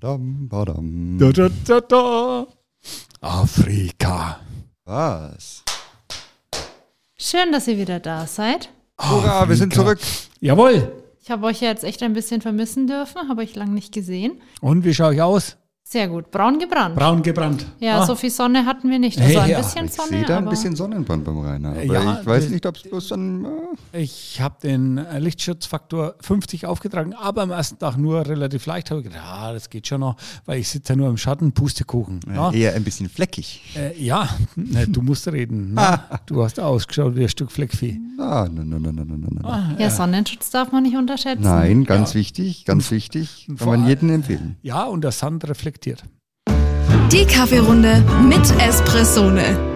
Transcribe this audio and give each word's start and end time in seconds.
Badam, 0.00 0.46
badam. 0.46 1.16
Da, 1.18 1.32
da, 1.32 1.48
da, 1.64 1.80
da. 1.80 2.46
Afrika. 3.22 4.40
Was? 4.84 5.64
Schön, 7.16 7.50
dass 7.50 7.66
ihr 7.66 7.78
wieder 7.78 7.98
da 7.98 8.26
seid. 8.26 8.68
Hurra, 9.00 9.48
wir 9.48 9.56
sind 9.56 9.72
zurück. 9.72 9.98
Jawohl. 10.40 10.92
Ich 11.22 11.30
habe 11.30 11.46
euch 11.46 11.62
ja 11.62 11.68
jetzt 11.68 11.82
echt 11.82 12.02
ein 12.02 12.12
bisschen 12.12 12.42
vermissen 12.42 12.86
dürfen, 12.86 13.26
habe 13.30 13.40
euch 13.40 13.54
lange 13.56 13.72
nicht 13.72 13.94
gesehen. 13.94 14.42
Und 14.60 14.84
wie 14.84 14.92
schaue 14.92 15.14
ich 15.14 15.22
aus? 15.22 15.56
Sehr 15.88 16.08
gut. 16.08 16.32
Braun 16.32 16.58
gebrannt. 16.58 16.96
Braun 16.96 17.22
gebrannt. 17.22 17.64
ja, 17.78 18.00
Ah, 18.00 18.06
so 18.06 18.16
viel 18.16 18.30
Sonne 18.30 18.66
hatten 18.66 18.90
wir 18.90 18.98
nicht. 18.98 19.20
Also 19.20 19.34
Hey, 19.34 19.38
ein 19.38 19.50
ja. 19.50 19.58
bisschen 19.58 19.84
Ich 19.84 19.92
Sonne, 19.92 20.08
sehe 20.08 20.24
da 20.24 20.38
ein 20.38 20.48
bisschen 20.48 20.74
Sonnenbrand 20.74 21.24
beim 21.24 21.38
Rainer. 21.38 21.68
Aber 21.70 21.84
Ja, 21.84 22.18
ich 22.20 22.26
weiß 22.26 22.48
nicht, 22.48 22.66
ob 22.66 22.74
es 22.74 22.82
bloß 22.82 23.06
dann. 23.10 23.46
Äh, 23.92 24.00
Ich 24.02 24.40
habe 24.40 24.56
den 24.60 24.98
äh, 24.98 25.20
Lichtschutzfaktor 25.20 26.16
50 26.22 26.66
aufgetragen, 26.66 27.14
aber 27.14 27.42
am 27.42 27.52
ersten 27.52 27.78
Tag 27.78 27.98
nur 27.98 28.26
relativ 28.26 28.66
leicht. 28.66 28.90
Habe 28.90 28.98
ich 29.02 29.06
gedacht, 29.06 29.22
ja, 29.24 29.52
das 29.52 29.70
geht 29.70 29.86
schon 29.86 30.00
noch, 30.00 30.16
weil 30.44 30.58
ich 30.58 30.68
sitze 30.68 30.94
ja 30.94 30.96
nur 30.96 31.08
im 31.08 31.18
Schatten, 31.18 31.52
Pustekuchen. 31.52 32.18
Ja, 32.34 32.50
Eher 32.50 32.74
ein 32.74 32.82
bisschen 32.82 33.08
fleckig. 33.08 33.62
äh, 33.76 33.96
ja. 34.02 34.28
Ne, 34.56 34.88
du 34.88 35.02
musst 35.02 35.28
reden. 35.28 35.74
Ne? 35.74 36.00
Du 36.26 36.42
hast 36.42 36.58
ausgeschaut 36.58 37.14
wie 37.14 37.22
ein 37.22 37.28
Stück 37.28 37.52
Fleckvieh. 37.52 38.00
Ah, 38.18 38.48
nein, 38.52 38.68
nein, 38.70 38.82
nein, 38.82 38.96
nein, 38.96 39.28
nein. 39.40 39.44
Ah, 39.44 39.76
ja, 39.78 39.88
Sonnenschutz 39.88 40.50
darf 40.50 40.72
man 40.72 40.82
nicht 40.82 40.96
unterschätzen. 40.96 41.44
Nein, 41.44 41.84
ganz 41.84 42.16
wichtig, 42.16 42.64
ganz 42.64 42.90
wichtig. 42.90 43.44
Kann 43.46 43.56
vor 43.58 43.76
man 43.76 43.86
jedem 43.86 44.10
empfehlen. 44.10 44.56
Ja, 44.62 44.82
und 44.82 45.04
der 45.04 45.12
Sand 45.12 45.44
reflektiert. 45.48 45.75
Die 47.12 47.24
Kaffeerunde 47.26 48.02
mit 48.22 48.50
Espressone. 48.60 49.74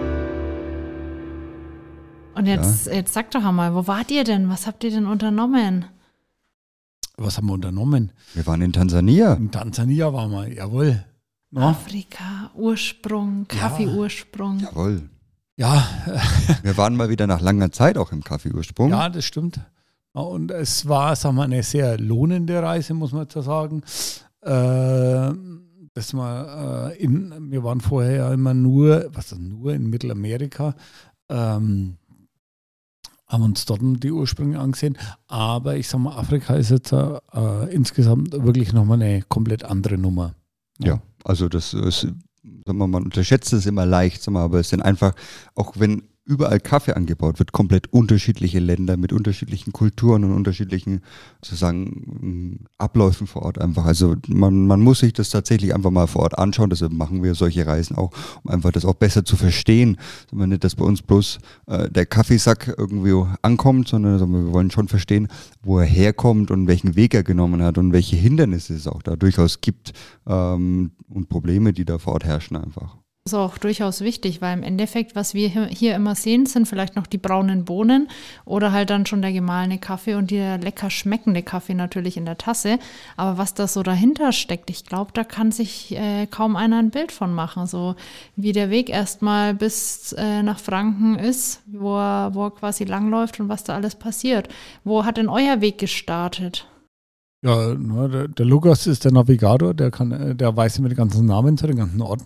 Und 2.33 2.45
jetzt, 2.47 2.87
jetzt 2.87 3.13
sagt 3.13 3.35
doch 3.35 3.43
einmal, 3.43 3.75
wo 3.75 3.87
wart 3.87 4.09
ihr 4.09 4.23
denn? 4.23 4.49
Was 4.49 4.65
habt 4.67 4.83
ihr 4.83 4.89
denn 4.91 5.05
unternommen? 5.05 5.85
Was 7.17 7.37
haben 7.37 7.47
wir 7.47 7.53
unternommen? 7.53 8.11
Wir 8.33 8.47
waren 8.47 8.61
in 8.61 8.73
Tansania. 8.73 9.33
In 9.33 9.51
Tansania 9.51 10.11
waren 10.11 10.31
wir, 10.31 10.47
jawohl. 10.51 11.03
No? 11.51 11.67
Afrika, 11.69 12.49
Ursprung, 12.55 13.45
Kaffeeursprung. 13.47 14.59
Jawohl. 14.59 15.09
Ja, 15.57 15.85
Wir 16.63 16.77
waren 16.77 16.95
mal 16.95 17.09
wieder 17.09 17.27
nach 17.27 17.41
langer 17.41 17.71
Zeit 17.71 17.97
auch 17.97 18.11
im 18.11 18.23
Kaffeeursprung. 18.23 18.89
ja, 18.89 19.09
das 19.09 19.25
stimmt. 19.25 19.59
Ja, 20.15 20.21
Und 20.21 20.49
es 20.49 20.87
war, 20.87 21.15
sagen 21.15 21.35
wir, 21.35 21.43
eine 21.43 21.61
sehr 21.61 21.99
lohnende 21.99 22.63
Reise, 22.63 22.93
muss 22.93 23.11
man 23.11 23.23
jetzt 23.23 23.33
sagen. 23.33 23.83
Äh, 24.41 25.31
das 25.93 26.13
mal, 26.13 26.91
äh, 26.91 27.03
in, 27.03 27.51
wir 27.51 27.63
waren 27.63 27.81
vorher 27.81 28.15
ja 28.15 28.33
immer 28.33 28.53
nur, 28.53 29.09
was 29.13 29.31
ist 29.31 29.39
nur 29.39 29.73
in 29.73 29.89
Mittelamerika, 29.89 30.75
ähm, 31.29 31.97
haben 33.27 33.43
uns 33.43 33.65
dort 33.65 33.81
die 33.81 34.11
Ursprünge 34.11 34.59
angesehen. 34.59 34.97
Aber 35.27 35.77
ich 35.77 35.87
sag 35.87 35.99
mal, 35.99 36.17
Afrika 36.17 36.55
ist 36.55 36.69
jetzt 36.69 36.91
äh, 36.91 37.19
insgesamt 37.69 38.31
wirklich 38.31 38.73
nochmal 38.73 39.01
eine 39.01 39.21
komplett 39.23 39.63
andere 39.63 39.97
Nummer. 39.97 40.35
Ja, 40.79 41.01
also 41.23 41.47
das 41.47 41.73
ist, 41.73 42.01
sagen 42.01 42.77
wir, 42.77 42.87
man 42.87 43.03
unterschätzt 43.03 43.53
es 43.53 43.65
immer 43.65 43.85
leicht, 43.85 44.21
sagen 44.21 44.35
wir, 44.35 44.41
aber 44.41 44.59
es 44.59 44.69
sind 44.69 44.81
einfach, 44.81 45.13
auch 45.55 45.73
wenn 45.77 46.03
überall 46.23 46.59
Kaffee 46.59 46.93
angebaut 46.93 47.39
wird, 47.39 47.51
komplett 47.51 47.91
unterschiedliche 47.91 48.59
Länder 48.59 48.95
mit 48.95 49.11
unterschiedlichen 49.11 49.73
Kulturen 49.73 50.23
und 50.23 50.33
unterschiedlichen 50.33 51.01
sozusagen 51.41 52.65
Abläufen 52.77 53.25
vor 53.25 53.41
Ort 53.41 53.59
einfach. 53.59 53.85
Also 53.85 54.15
man, 54.27 54.67
man 54.67 54.81
muss 54.81 54.99
sich 54.99 55.13
das 55.13 55.29
tatsächlich 55.29 55.73
einfach 55.73 55.89
mal 55.89 56.07
vor 56.07 56.21
Ort 56.21 56.37
anschauen, 56.37 56.69
deshalb 56.69 56.93
machen 56.93 57.23
wir 57.23 57.33
solche 57.33 57.65
Reisen 57.65 57.95
auch, 57.95 58.11
um 58.43 58.51
einfach 58.51 58.71
das 58.71 58.85
auch 58.85 58.93
besser 58.93 59.25
zu 59.25 59.35
verstehen. 59.35 59.97
Sondern 60.29 60.49
nicht, 60.49 60.63
dass 60.63 60.75
bei 60.75 60.85
uns 60.85 61.01
bloß 61.01 61.39
äh, 61.67 61.89
der 61.89 62.05
Kaffeesack 62.05 62.75
irgendwie 62.77 63.11
ankommt, 63.41 63.87
sondern 63.87 64.19
wir, 64.19 64.45
wir 64.45 64.53
wollen 64.53 64.69
schon 64.69 64.87
verstehen, 64.87 65.27
wo 65.63 65.79
er 65.79 65.85
herkommt 65.85 66.51
und 66.51 66.67
welchen 66.67 66.95
Weg 66.95 67.15
er 67.15 67.23
genommen 67.23 67.63
hat 67.63 67.79
und 67.79 67.93
welche 67.93 68.15
Hindernisse 68.15 68.75
es 68.75 68.87
auch 68.87 69.01
da 69.01 69.15
durchaus 69.15 69.61
gibt 69.61 69.93
ähm, 70.27 70.91
und 71.09 71.29
Probleme, 71.29 71.73
die 71.73 71.85
da 71.85 71.97
vor 71.97 72.13
Ort 72.13 72.25
herrschen 72.25 72.57
einfach. 72.57 73.00
Ist 73.27 73.35
auch 73.35 73.59
durchaus 73.59 74.01
wichtig, 74.01 74.41
weil 74.41 74.57
im 74.57 74.63
Endeffekt, 74.63 75.15
was 75.15 75.35
wir 75.35 75.47
hier- 75.47 75.67
hier 75.67 75.95
immer 75.95 76.15
sehen, 76.15 76.47
sind 76.47 76.67
vielleicht 76.67 76.95
noch 76.95 77.05
die 77.05 77.19
braunen 77.19 77.65
Bohnen 77.65 78.07
oder 78.45 78.71
halt 78.71 78.89
dann 78.89 79.05
schon 79.05 79.21
der 79.21 79.31
gemahlene 79.31 79.77
Kaffee 79.77 80.15
und 80.15 80.31
der 80.31 80.57
lecker 80.57 80.89
schmeckende 80.89 81.43
Kaffee 81.43 81.75
natürlich 81.75 82.17
in 82.17 82.25
der 82.25 82.39
Tasse. 82.39 82.79
Aber 83.17 83.37
was 83.37 83.53
da 83.53 83.67
so 83.67 83.83
dahinter 83.83 84.31
steckt, 84.31 84.71
ich 84.71 84.85
glaube, 84.85 85.11
da 85.13 85.23
kann 85.23 85.51
sich 85.51 85.95
äh, 85.95 86.25
kaum 86.25 86.55
einer 86.55 86.79
ein 86.79 86.89
Bild 86.89 87.11
von 87.11 87.31
machen. 87.31 87.67
So 87.67 87.93
wie 88.35 88.53
der 88.53 88.71
Weg 88.71 88.89
erstmal 88.89 89.53
bis 89.53 90.13
äh, 90.13 90.41
nach 90.41 90.57
Franken 90.57 91.13
ist, 91.19 91.61
wo 91.67 91.99
er, 91.99 92.33
wo 92.33 92.45
er 92.45 92.51
quasi 92.51 92.85
langläuft 92.85 93.39
und 93.39 93.49
was 93.49 93.63
da 93.63 93.75
alles 93.75 93.93
passiert. 93.93 94.47
Wo 94.83 95.05
hat 95.05 95.17
denn 95.17 95.29
euer 95.29 95.61
Weg 95.61 95.77
gestartet? 95.77 96.65
Ja, 97.45 97.75
ne, 97.75 98.09
der, 98.09 98.27
der 98.29 98.45
Lukas 98.47 98.87
ist 98.87 99.05
der 99.05 99.11
Navigator, 99.11 99.75
der, 99.75 99.91
kann, 99.91 100.11
äh, 100.11 100.35
der 100.35 100.57
weiß 100.57 100.79
immer 100.79 100.89
die 100.89 100.95
ganzen 100.95 101.27
Namen 101.27 101.55
zu 101.55 101.67
den 101.67 101.77
ganzen 101.77 102.01
Orten. 102.01 102.25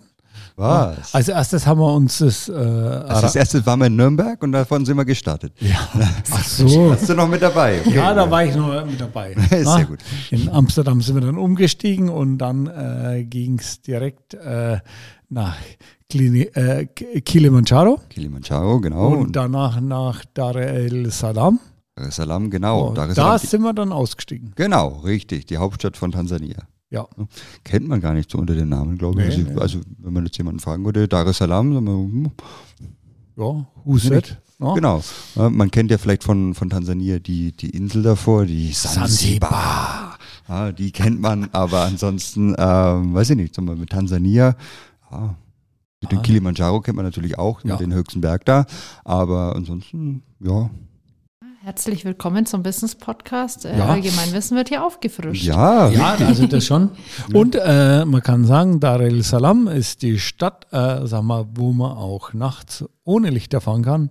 Was? 0.56 1.14
Als 1.14 1.28
erstes 1.28 1.66
haben 1.66 1.80
wir 1.80 1.92
uns 1.92 2.18
das. 2.18 2.48
Äh, 2.48 2.52
Also 2.52 3.22
das 3.22 3.36
erste 3.36 3.64
waren 3.66 3.78
wir 3.80 3.86
in 3.86 3.96
Nürnberg 3.96 4.42
und 4.42 4.52
davon 4.52 4.84
sind 4.86 4.96
wir 4.96 5.04
gestartet. 5.04 5.52
ja, 5.60 5.76
ach 6.30 6.44
so. 6.44 6.92
Hast 6.92 7.08
du 7.08 7.14
noch 7.14 7.28
mit 7.28 7.42
dabei? 7.42 7.80
Okay. 7.80 7.96
Ja, 7.96 8.14
da 8.14 8.30
war 8.30 8.44
ich 8.44 8.54
noch 8.54 8.84
mit 8.86 9.00
dabei. 9.00 9.34
Sehr 9.50 9.62
Na, 9.64 9.82
gut. 9.84 9.98
In 10.30 10.48
Amsterdam 10.48 11.00
sind 11.00 11.14
wir 11.16 11.22
dann 11.22 11.38
umgestiegen 11.38 12.08
und 12.08 12.38
dann 12.38 12.66
äh, 12.66 13.24
ging 13.24 13.58
es 13.58 13.80
direkt 13.82 14.34
äh, 14.34 14.78
nach 15.28 15.56
Klini 16.08 16.42
äh, 16.42 16.86
Kilimanjaro 16.86 18.00
Kilimanjaro, 18.08 18.80
genau. 18.80 19.08
und 19.08 19.34
danach 19.34 19.80
nach 19.80 20.24
Dar 20.34 20.56
el 20.56 21.10
Salam. 21.10 21.58
Es 21.96 22.16
Salaam, 22.16 22.50
genau. 22.50 22.94
Es 22.94 23.14
da 23.14 23.38
sind 23.38 23.62
wir 23.62 23.72
dann 23.72 23.90
ausgestiegen. 23.90 24.52
genau, 24.54 25.00
richtig. 25.04 25.46
Die 25.46 25.56
Hauptstadt 25.56 25.96
von 25.96 26.12
Tansania. 26.12 26.56
Ja. 26.90 27.06
Kennt 27.64 27.88
man 27.88 28.00
gar 28.00 28.14
nicht 28.14 28.30
so 28.30 28.38
unter 28.38 28.54
den 28.54 28.68
Namen, 28.68 28.96
glaube 28.96 29.22
ich. 29.24 29.36
Nee, 29.36 29.44
also, 29.44 29.54
nee. 29.54 29.60
also, 29.60 29.80
wenn 29.98 30.12
man 30.12 30.24
jetzt 30.24 30.36
jemanden 30.38 30.60
fragen 30.60 30.84
würde, 30.84 31.08
Dar 31.08 31.26
es 31.26 31.38
Salaam, 31.38 31.72
sagen 31.74 31.86
wir, 31.86 31.92
hm, 31.92 32.30
Ja, 33.36 33.66
Huset. 33.84 34.40
Ja. 34.60 34.72
genau. 34.74 35.02
Ja, 35.34 35.50
Man 35.50 35.70
kennt 35.70 35.90
ja 35.90 35.98
vielleicht 35.98 36.24
von, 36.24 36.54
von 36.54 36.70
Tansania 36.70 37.18
die, 37.18 37.52
die 37.52 37.70
Insel 37.70 38.02
davor, 38.02 38.46
die 38.46 38.72
Sansibar. 38.72 40.16
Ja, 40.48 40.70
die 40.72 40.92
kennt 40.92 41.20
man, 41.20 41.48
aber 41.52 41.82
ansonsten, 41.82 42.54
ähm, 42.56 43.12
weiß 43.14 43.30
ich 43.30 43.36
nicht, 43.36 43.54
sagen 43.54 43.66
wir, 43.68 43.74
mit 43.76 43.90
Tansania, 43.90 44.54
ja, 45.10 45.34
mit 46.00 46.12
dem 46.12 46.20
Ah. 46.20 46.22
Kilimanjaro 46.22 46.80
kennt 46.80 46.96
man 46.96 47.04
natürlich 47.04 47.36
auch, 47.38 47.64
Ja. 47.64 47.76
den 47.76 47.92
höchsten 47.92 48.20
Berg 48.20 48.44
da, 48.44 48.64
aber 49.04 49.56
ansonsten, 49.56 50.22
ja, 50.40 50.70
Herzlich 51.66 52.04
willkommen 52.04 52.46
zum 52.46 52.62
Business 52.62 52.94
Podcast. 52.94 53.64
Äh, 53.64 53.76
Ja. 53.76 53.86
Allgemeinwissen 53.86 54.56
wird 54.56 54.68
hier 54.68 54.84
aufgefrischt. 54.86 55.42
ja, 55.42 55.88
Ja, 55.88 56.14
also 56.14 56.46
das 56.46 56.64
schon. 56.64 56.90
Und 57.34 57.56
äh, 57.56 58.04
man 58.04 58.22
kann 58.22 58.44
sagen, 58.44 58.78
Dar 58.78 59.00
el 59.00 59.24
Salam 59.24 59.66
ist 59.66 60.02
die 60.02 60.20
Stadt, 60.20 60.68
äh, 60.70 61.04
sag 61.08 61.24
mal, 61.24 61.44
wo 61.56 61.72
man 61.72 61.90
auch 61.90 62.32
nachts 62.34 62.84
ohne 63.02 63.30
Lichter 63.30 63.60
fahren 63.60 63.82
kann. 63.82 64.10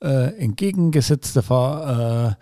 Äh, 0.00 0.36
entgegengesetzt 0.38 1.34
der, 1.34 1.42
Fahr, 1.42 2.36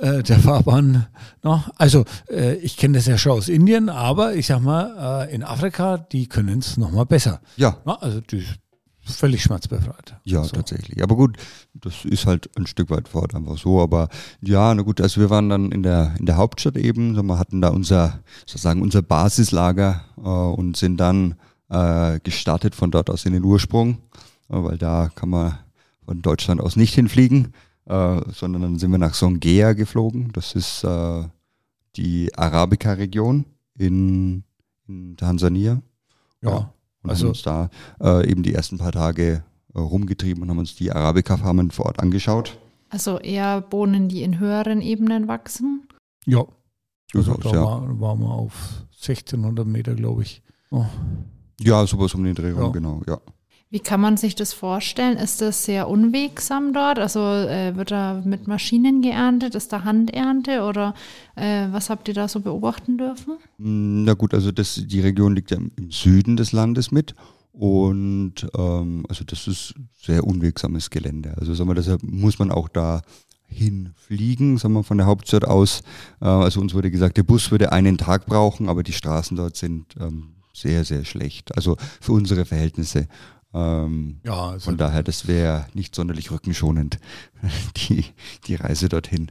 äh, 0.00 0.06
äh, 0.18 0.22
der 0.22 0.38
Fahrbahn. 0.38 1.04
No? 1.42 1.62
Also 1.76 2.06
äh, 2.30 2.54
ich 2.54 2.78
kenne 2.78 2.96
das 2.96 3.04
ja 3.04 3.18
schon 3.18 3.32
aus 3.32 3.48
Indien, 3.50 3.90
aber 3.90 4.34
ich 4.34 4.46
sag 4.46 4.62
mal, 4.62 5.26
äh, 5.28 5.34
in 5.34 5.42
Afrika, 5.44 5.98
die 5.98 6.26
können 6.26 6.60
es 6.60 6.78
nochmal 6.78 7.04
besser. 7.04 7.42
ja, 7.58 7.76
No? 7.84 7.92
Also 8.00 8.22
die 8.22 8.46
völlig 9.06 9.42
schmerzbefreit. 9.42 10.16
Ja, 10.24 10.42
So. 10.44 10.56
tatsächlich. 10.56 11.02
Aber 11.02 11.16
gut, 11.16 11.36
das 11.74 12.04
ist 12.04 12.26
halt 12.26 12.50
ein 12.56 12.66
Stück 12.66 12.90
weit 12.90 13.08
fort 13.08 13.34
einfach 13.34 13.56
so. 13.58 13.80
Aber 13.80 14.08
ja, 14.40 14.74
na 14.74 14.82
gut, 14.82 15.00
also 15.00 15.20
wir 15.20 15.30
waren 15.30 15.48
dann 15.48 15.72
in 15.72 15.82
der, 15.82 16.14
in 16.18 16.26
der 16.26 16.36
Hauptstadt 16.36 16.76
eben, 16.76 17.14
so, 17.14 17.22
wir 17.22 17.38
hatten 17.38 17.60
da 17.60 17.68
unser, 17.68 18.20
sozusagen 18.46 18.82
unser 18.82 19.02
Basislager 19.02 20.04
äh, 20.18 20.20
und 20.20 20.76
sind 20.76 20.98
dann 20.98 21.36
äh, 21.68 22.20
gestartet 22.20 22.74
von 22.74 22.90
dort 22.90 23.10
aus 23.10 23.24
in 23.24 23.32
den 23.32 23.44
Ursprung, 23.44 23.98
äh, 24.48 24.54
weil 24.62 24.78
da 24.78 25.10
kann 25.14 25.30
man 25.30 25.58
von 26.04 26.22
Deutschland 26.22 26.60
aus 26.60 26.76
nicht 26.76 26.94
hinfliegen, 26.94 27.54
äh, 27.86 28.20
sondern 28.32 28.62
dann 28.62 28.78
sind 28.78 28.90
wir 28.90 28.98
nach 28.98 29.14
Songea 29.14 29.72
geflogen. 29.72 30.30
Das 30.32 30.54
ist 30.54 30.84
äh, 30.84 31.24
die 31.96 32.32
Arabica-Region 32.36 33.44
in, 33.78 34.44
in 34.86 35.16
Tansania. 35.16 35.80
Ja, 36.42 36.72
Und 37.06 37.10
Also- 37.10 37.24
haben 37.24 37.28
uns 37.30 37.42
da 37.42 37.70
äh, 38.00 38.30
eben 38.30 38.42
die 38.42 38.54
ersten 38.54 38.78
paar 38.78 38.92
Tage 38.92 39.42
äh, 39.74 39.78
rumgetrieben 39.78 40.42
und 40.42 40.50
haben 40.50 40.58
uns 40.58 40.74
die 40.74 40.90
Arabica-Farmen 40.92 41.70
vor 41.70 41.86
Ort 41.86 42.00
angeschaut. 42.00 42.58
Also 42.88 43.18
eher 43.18 43.60
Bohnen, 43.62 44.08
die 44.08 44.22
in 44.22 44.38
höheren 44.38 44.80
Ebenen 44.80 45.28
wachsen. 45.28 45.88
ja. 46.26 46.44
Also 47.14 47.34
da 47.34 47.50
ja. 47.50 47.64
war, 47.64 48.00
waren 48.00 48.18
wir 48.18 48.30
auf 48.30 48.84
1600 49.00 49.64
Meter, 49.66 49.94
glaube 49.94 50.22
ich. 50.22 50.42
Oh. 50.72 50.84
Ja, 51.60 51.86
sowas 51.86 52.12
um 52.14 52.24
den 52.24 52.34
Dreh 52.34 52.50
rum, 52.50 52.62
Ja. 52.64 52.68
genau, 52.70 53.00
ja. 53.06 53.20
Wie 53.68 53.80
kann 53.80 54.00
man 54.00 54.16
sich 54.16 54.36
das 54.36 54.52
vorstellen? 54.52 55.16
Ist 55.16 55.40
das 55.40 55.64
sehr 55.64 55.88
unwegsam 55.88 56.72
dort? 56.72 57.00
Also 57.00 57.20
äh, 57.20 57.76
wird 57.76 57.90
da 57.90 58.22
mit 58.24 58.46
Maschinen 58.46 59.02
geerntet? 59.02 59.56
Ist 59.56 59.72
da 59.72 59.82
Handernte? 59.82 60.62
Oder 60.62 60.94
äh, 61.34 61.66
was 61.72 61.90
habt 61.90 62.06
ihr 62.06 62.14
da 62.14 62.28
so 62.28 62.40
beobachten 62.40 62.96
dürfen? 62.96 63.38
Mm, 63.58 64.04
Na 64.04 64.14
gut, 64.14 64.34
also 64.34 64.52
das, 64.52 64.80
die 64.86 65.00
Region 65.00 65.34
liegt 65.34 65.50
ja 65.50 65.56
im, 65.56 65.72
im 65.76 65.90
Süden 65.90 66.36
des 66.36 66.52
Landes 66.52 66.92
mit 66.92 67.14
und 67.50 68.34
ähm, 68.56 69.04
also 69.08 69.24
das 69.24 69.48
ist 69.48 69.74
sehr 70.00 70.24
unwegsames 70.24 70.90
Gelände. 70.90 71.34
Also 71.38 71.54
sagen 71.54 71.70
wir, 71.70 71.74
deshalb 71.74 72.02
muss 72.02 72.38
man 72.38 72.52
auch 72.52 72.68
da 72.68 73.02
hinfliegen, 73.48 74.58
sagen 74.58 74.74
wir 74.74 74.84
von 74.84 74.98
der 74.98 75.06
Hauptstadt 75.06 75.44
aus. 75.44 75.82
Äh, 76.20 76.26
also 76.26 76.60
uns 76.60 76.74
wurde 76.74 76.90
gesagt, 76.90 77.16
der 77.16 77.22
Bus 77.22 77.50
würde 77.50 77.72
einen 77.72 77.98
Tag 77.98 78.26
brauchen, 78.26 78.68
aber 78.68 78.82
die 78.82 78.92
Straßen 78.92 79.36
dort 79.36 79.56
sind 79.56 79.94
ähm, 79.98 80.34
sehr, 80.52 80.84
sehr 80.84 81.04
schlecht. 81.04 81.54
Also 81.56 81.76
für 82.00 82.12
unsere 82.12 82.44
Verhältnisse. 82.44 83.08
Ähm, 83.56 84.20
Ja, 84.24 84.50
also 84.50 84.66
von 84.66 84.76
daher, 84.76 85.02
das 85.02 85.26
wäre 85.26 85.66
nicht 85.74 85.94
sonderlich 85.94 86.30
rückenschonend, 86.30 86.98
die, 87.76 88.04
die 88.46 88.54
Reise 88.56 88.88
dorthin. 88.88 89.30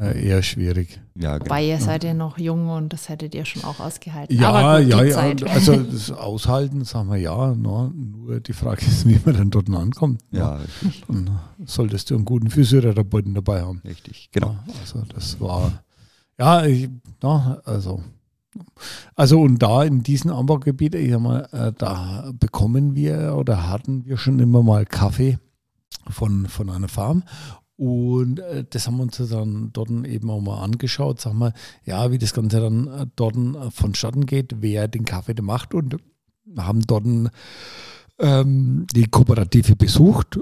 äh, 0.00 0.26
eher 0.26 0.42
schwierig. 0.42 1.00
Ja, 1.14 1.34
genau. 1.38 1.46
Wobei 1.50 1.66
ihr 1.66 1.78
seid 1.80 2.02
ja 2.04 2.14
noch 2.14 2.38
jung 2.38 2.68
und 2.70 2.92
das 2.92 3.08
hättet 3.08 3.34
ihr 3.34 3.44
schon 3.44 3.62
auch 3.64 3.78
ausgehalten. 3.80 4.34
Ja, 4.34 4.50
Aber 4.50 4.80
gut, 4.82 4.90
ja, 4.90 5.02
ja. 5.04 5.14
Zeit. 5.14 5.44
Also 5.44 5.76
das 5.76 6.10
Aushalten, 6.10 6.84
sagen 6.84 7.10
wir 7.10 7.18
ja. 7.18 7.54
No, 7.54 7.88
nur 7.94 8.40
die 8.40 8.54
Frage 8.54 8.86
ist, 8.86 9.06
wie 9.06 9.20
man 9.24 9.36
dann 9.36 9.50
dort 9.50 9.68
ankommt. 9.68 10.22
Ja, 10.30 10.60
Dann 11.08 11.38
solltest 11.66 12.08
du 12.10 12.14
einen 12.14 12.24
guten 12.24 12.48
Physiotherapeuten 12.48 13.34
dabei 13.34 13.62
haben. 13.62 13.82
richtig, 13.84 14.30
genau. 14.32 14.56
Also 14.80 15.02
das 15.14 15.38
war, 15.40 15.82
ja, 16.38 16.64
ich, 16.64 16.88
ja, 17.22 17.60
also. 17.64 18.02
Also 19.14 19.40
und 19.40 19.62
da 19.62 19.82
in 19.82 20.02
diesem 20.02 20.32
Anbaugebiet, 20.32 20.94
ich 20.94 21.10
sag 21.10 21.20
mal, 21.20 21.48
äh, 21.52 21.72
da 21.76 22.32
bekommen 22.38 22.94
wir 22.94 23.36
oder 23.36 23.68
hatten 23.68 24.04
wir 24.04 24.16
schon 24.16 24.38
immer 24.38 24.62
mal 24.62 24.84
Kaffee 24.84 25.38
von, 26.08 26.46
von 26.46 26.70
einer 26.70 26.88
Farm. 26.88 27.22
Und 27.76 28.40
äh, 28.40 28.64
das 28.68 28.86
haben 28.86 28.98
wir 28.98 29.04
uns 29.04 29.16
dann 29.16 29.70
dort 29.72 29.90
eben 29.90 30.30
auch 30.30 30.40
mal 30.40 30.62
angeschaut, 30.62 31.20
sagen 31.20 31.38
wir, 31.38 31.52
ja, 31.84 32.10
wie 32.10 32.18
das 32.18 32.34
Ganze 32.34 32.60
dann 32.60 32.86
äh, 32.86 33.06
dort 33.16 33.36
vonstatten 33.72 34.26
geht, 34.26 34.56
wer 34.60 34.88
den 34.88 35.04
Kaffee 35.04 35.34
macht. 35.40 35.74
Und 35.74 35.96
haben 36.56 36.82
dort 36.86 37.06
ähm, 38.18 38.86
die 38.94 39.06
Kooperative 39.06 39.76
besucht 39.76 40.38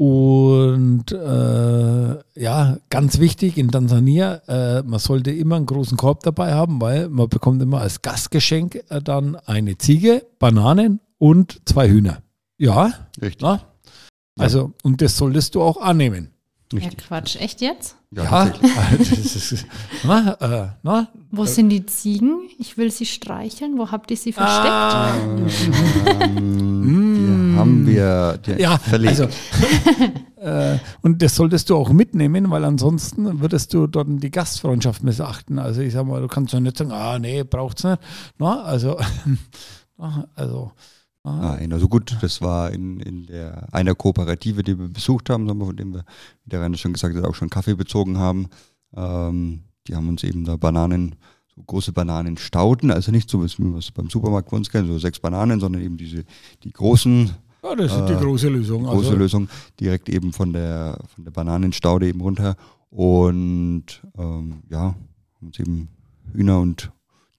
und 0.00 1.12
äh, 1.12 2.40
ja, 2.40 2.78
ganz 2.88 3.18
wichtig 3.18 3.58
in 3.58 3.70
Tansania, 3.70 4.40
äh, 4.48 4.82
man 4.82 4.98
sollte 4.98 5.30
immer 5.30 5.56
einen 5.56 5.66
großen 5.66 5.98
Korb 5.98 6.22
dabei 6.22 6.54
haben, 6.54 6.80
weil 6.80 7.10
man 7.10 7.28
bekommt 7.28 7.60
immer 7.60 7.82
als 7.82 8.00
Gastgeschenk 8.00 8.82
äh, 8.88 9.02
dann 9.02 9.36
eine 9.36 9.76
Ziege, 9.76 10.24
Bananen 10.38 11.00
und 11.18 11.60
zwei 11.66 11.90
Hühner. 11.90 12.22
Ja, 12.56 12.94
Richtig. 13.20 13.42
na? 13.42 13.60
also 14.38 14.72
und 14.82 15.02
das 15.02 15.18
solltest 15.18 15.54
du 15.54 15.60
auch 15.60 15.78
annehmen. 15.78 16.30
ja, 16.72 16.78
richtig. 16.78 17.06
Quatsch, 17.06 17.36
echt 17.36 17.60
jetzt? 17.60 17.96
Ja, 18.10 18.46
Ja, 18.46 18.52
das 18.98 19.10
ist, 19.12 19.66
na, 20.02 20.32
äh, 20.40 20.68
na, 20.82 21.08
Wo 21.30 21.44
sind 21.44 21.68
die 21.68 21.84
Ziegen? 21.84 22.48
Ich 22.58 22.78
will 22.78 22.90
sie 22.90 23.04
streicheln. 23.04 23.76
Wo 23.76 23.90
habt 23.90 24.10
ihr 24.10 24.16
sie 24.16 24.32
versteckt? 24.32 24.66
Ah. 24.66 25.12
Haben 27.60 27.86
wir 27.86 28.38
die 28.44 28.60
Ja, 28.60 28.78
verlegt. 28.78 29.20
also 29.20 29.24
äh, 30.40 30.78
und 31.02 31.22
das 31.22 31.36
solltest 31.36 31.70
du 31.70 31.76
auch 31.76 31.90
mitnehmen, 31.90 32.50
weil 32.50 32.64
ansonsten 32.64 33.40
würdest 33.40 33.72
du 33.74 33.86
dort 33.86 34.08
die 34.10 34.30
Gastfreundschaft 34.30 35.02
missachten. 35.02 35.58
Also 35.58 35.80
ich 35.80 35.92
sag 35.92 36.06
mal, 36.06 36.20
du 36.20 36.28
kannst 36.28 36.52
ja 36.52 36.60
nicht 36.60 36.76
sagen, 36.76 36.92
ah 36.92 37.18
nee, 37.18 37.44
braucht's 37.44 37.84
nicht. 37.84 37.98
Na, 38.38 38.62
also, 38.62 38.98
also 40.34 40.72
Nein, 41.22 41.72
also 41.72 41.86
gut, 41.86 42.16
das 42.22 42.40
war 42.40 42.70
in, 42.72 42.98
in 43.00 43.26
der 43.26 43.68
einer 43.72 43.94
Kooperative, 43.94 44.62
die 44.62 44.78
wir 44.78 44.88
besucht 44.88 45.28
haben, 45.28 45.44
wir, 45.46 45.66
von 45.66 45.76
dem 45.76 45.92
wir, 45.92 46.04
wie 46.44 46.50
der 46.50 46.62
Rainer 46.62 46.78
schon 46.78 46.94
gesagt 46.94 47.14
hat, 47.14 47.24
auch 47.24 47.34
schon 47.34 47.50
Kaffee 47.50 47.74
bezogen 47.74 48.16
haben. 48.16 48.48
Ähm, 48.96 49.64
die 49.86 49.94
haben 49.94 50.08
uns 50.08 50.24
eben 50.24 50.44
da 50.44 50.56
Bananen, 50.56 51.16
so 51.54 51.62
große 51.62 51.92
Bananenstauden, 51.92 52.90
also 52.90 53.12
nicht 53.12 53.28
so, 53.28 53.42
wie 53.42 53.58
wir 53.58 53.78
es 53.78 53.90
beim 53.90 54.08
Supermarkt 54.08 54.50
bei 54.50 54.56
uns 54.56 54.70
kennen, 54.70 54.86
so 54.86 54.98
sechs 54.98 55.20
Bananen, 55.20 55.60
sondern 55.60 55.82
eben 55.82 55.98
diese, 55.98 56.24
die 56.64 56.72
großen, 56.72 57.30
ja, 57.62 57.74
das 57.74 57.92
ist 57.92 58.08
die 58.08 58.12
Äh, 58.12 58.20
große 58.20 58.48
Lösung. 58.48 58.84
große 58.84 59.08
Also, 59.08 59.16
Lösung, 59.16 59.48
direkt 59.78 60.08
eben 60.08 60.32
von 60.32 60.52
der, 60.52 60.98
von 61.14 61.24
der 61.24 61.30
Bananenstaude 61.30 62.08
eben 62.08 62.20
runter. 62.20 62.56
Und 62.90 64.02
ähm, 64.18 64.62
ja, 64.68 64.80
haben 64.80 65.46
uns 65.46 65.58
eben 65.58 65.88
Hühner 66.32 66.60
und 66.60 66.90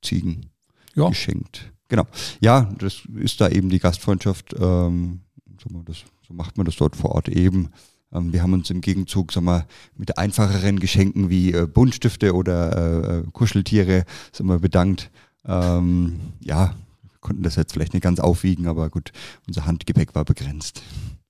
Ziegen 0.01 0.47
ja, 0.95 1.09
geschenkt. 1.09 1.71
Genau. 1.89 2.05
Ja, 2.39 2.69
das 2.79 3.01
ist 3.15 3.41
da 3.41 3.49
eben 3.49 3.69
die 3.69 3.79
Gastfreundschaft. 3.79 4.55
Ähm, 4.57 5.21
mal, 5.69 5.83
das, 5.85 6.03
so 6.27 6.33
macht 6.33 6.57
man 6.57 6.65
das 6.65 6.75
dort 6.77 6.95
vor 6.95 7.11
Ort 7.11 7.27
eben. 7.27 7.69
Ähm, 8.13 8.33
wir 8.33 8.41
haben 8.41 8.53
uns 8.53 8.69
im 8.69 8.81
Gegenzug 8.81 9.31
sag 9.31 9.43
mal, 9.43 9.65
mit 9.97 10.17
einfacheren 10.17 10.79
Geschenken 10.79 11.29
wie 11.29 11.53
äh, 11.53 11.67
Buntstifte 11.67 12.33
oder 12.33 13.19
äh, 13.19 13.23
Kuscheltiere 13.31 14.05
sag 14.31 14.47
mal, 14.47 14.59
bedankt. 14.59 15.11
Ähm, 15.45 16.19
ja, 16.39 16.75
konnten 17.21 17.43
das 17.43 17.55
jetzt 17.55 17.73
vielleicht 17.73 17.93
nicht 17.93 18.03
ganz 18.03 18.19
aufwiegen, 18.19 18.67
aber 18.67 18.89
gut, 18.89 19.11
unser 19.47 19.65
Handgepäck 19.65 20.13
war 20.15 20.25
begrenzt. 20.25 20.81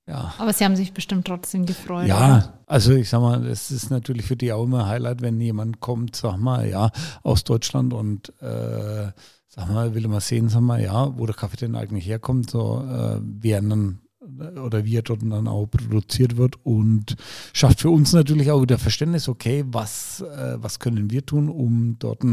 ja. 0.07 0.33
Aber 0.38 0.53
sie 0.53 0.65
haben 0.65 0.75
sich 0.75 0.93
bestimmt 0.93 1.27
trotzdem 1.27 1.65
gefreut. 1.65 2.07
Ja, 2.07 2.53
also 2.65 2.93
ich 2.93 3.09
sag 3.09 3.21
mal, 3.21 3.43
das 3.43 3.69
ist 3.71 3.91
natürlich 3.91 4.25
für 4.25 4.35
die 4.35 4.51
auch 4.51 4.63
immer 4.63 4.85
ein 4.85 4.89
Highlight, 4.89 5.21
wenn 5.21 5.39
jemand 5.39 5.79
kommt, 5.79 6.15
sag 6.15 6.38
mal, 6.38 6.67
ja, 6.67 6.91
aus 7.23 7.43
Deutschland 7.43 7.93
und 7.93 8.29
äh, 8.41 9.11
sag 9.47 9.69
mal, 9.69 9.93
will 9.93 10.07
mal 10.07 10.21
sehen, 10.21 10.49
sag 10.49 10.61
mal, 10.61 10.81
ja, 10.81 11.17
wo 11.17 11.25
der 11.25 11.35
Kaffee 11.35 11.57
denn 11.57 11.75
eigentlich 11.75 12.07
herkommt, 12.07 12.49
so 12.49 12.81
äh, 12.81 13.19
wer 13.21 13.61
dann 13.61 13.99
oder 14.63 14.85
wie 14.85 14.97
er 14.97 15.01
dort 15.01 15.21
dann 15.21 15.47
auch 15.47 15.67
produziert 15.67 16.38
wird 16.38 16.55
und 16.63 17.15
schafft 17.53 17.81
für 17.81 17.89
uns 17.89 18.13
natürlich 18.13 18.51
auch 18.51 18.61
wieder 18.61 18.77
Verständnis, 18.77 19.27
okay, 19.27 19.63
was, 19.67 20.21
äh, 20.21 20.55
was 20.57 20.79
können 20.79 21.11
wir 21.11 21.25
tun, 21.25 21.49
um 21.49 21.97
dort, 21.99 22.23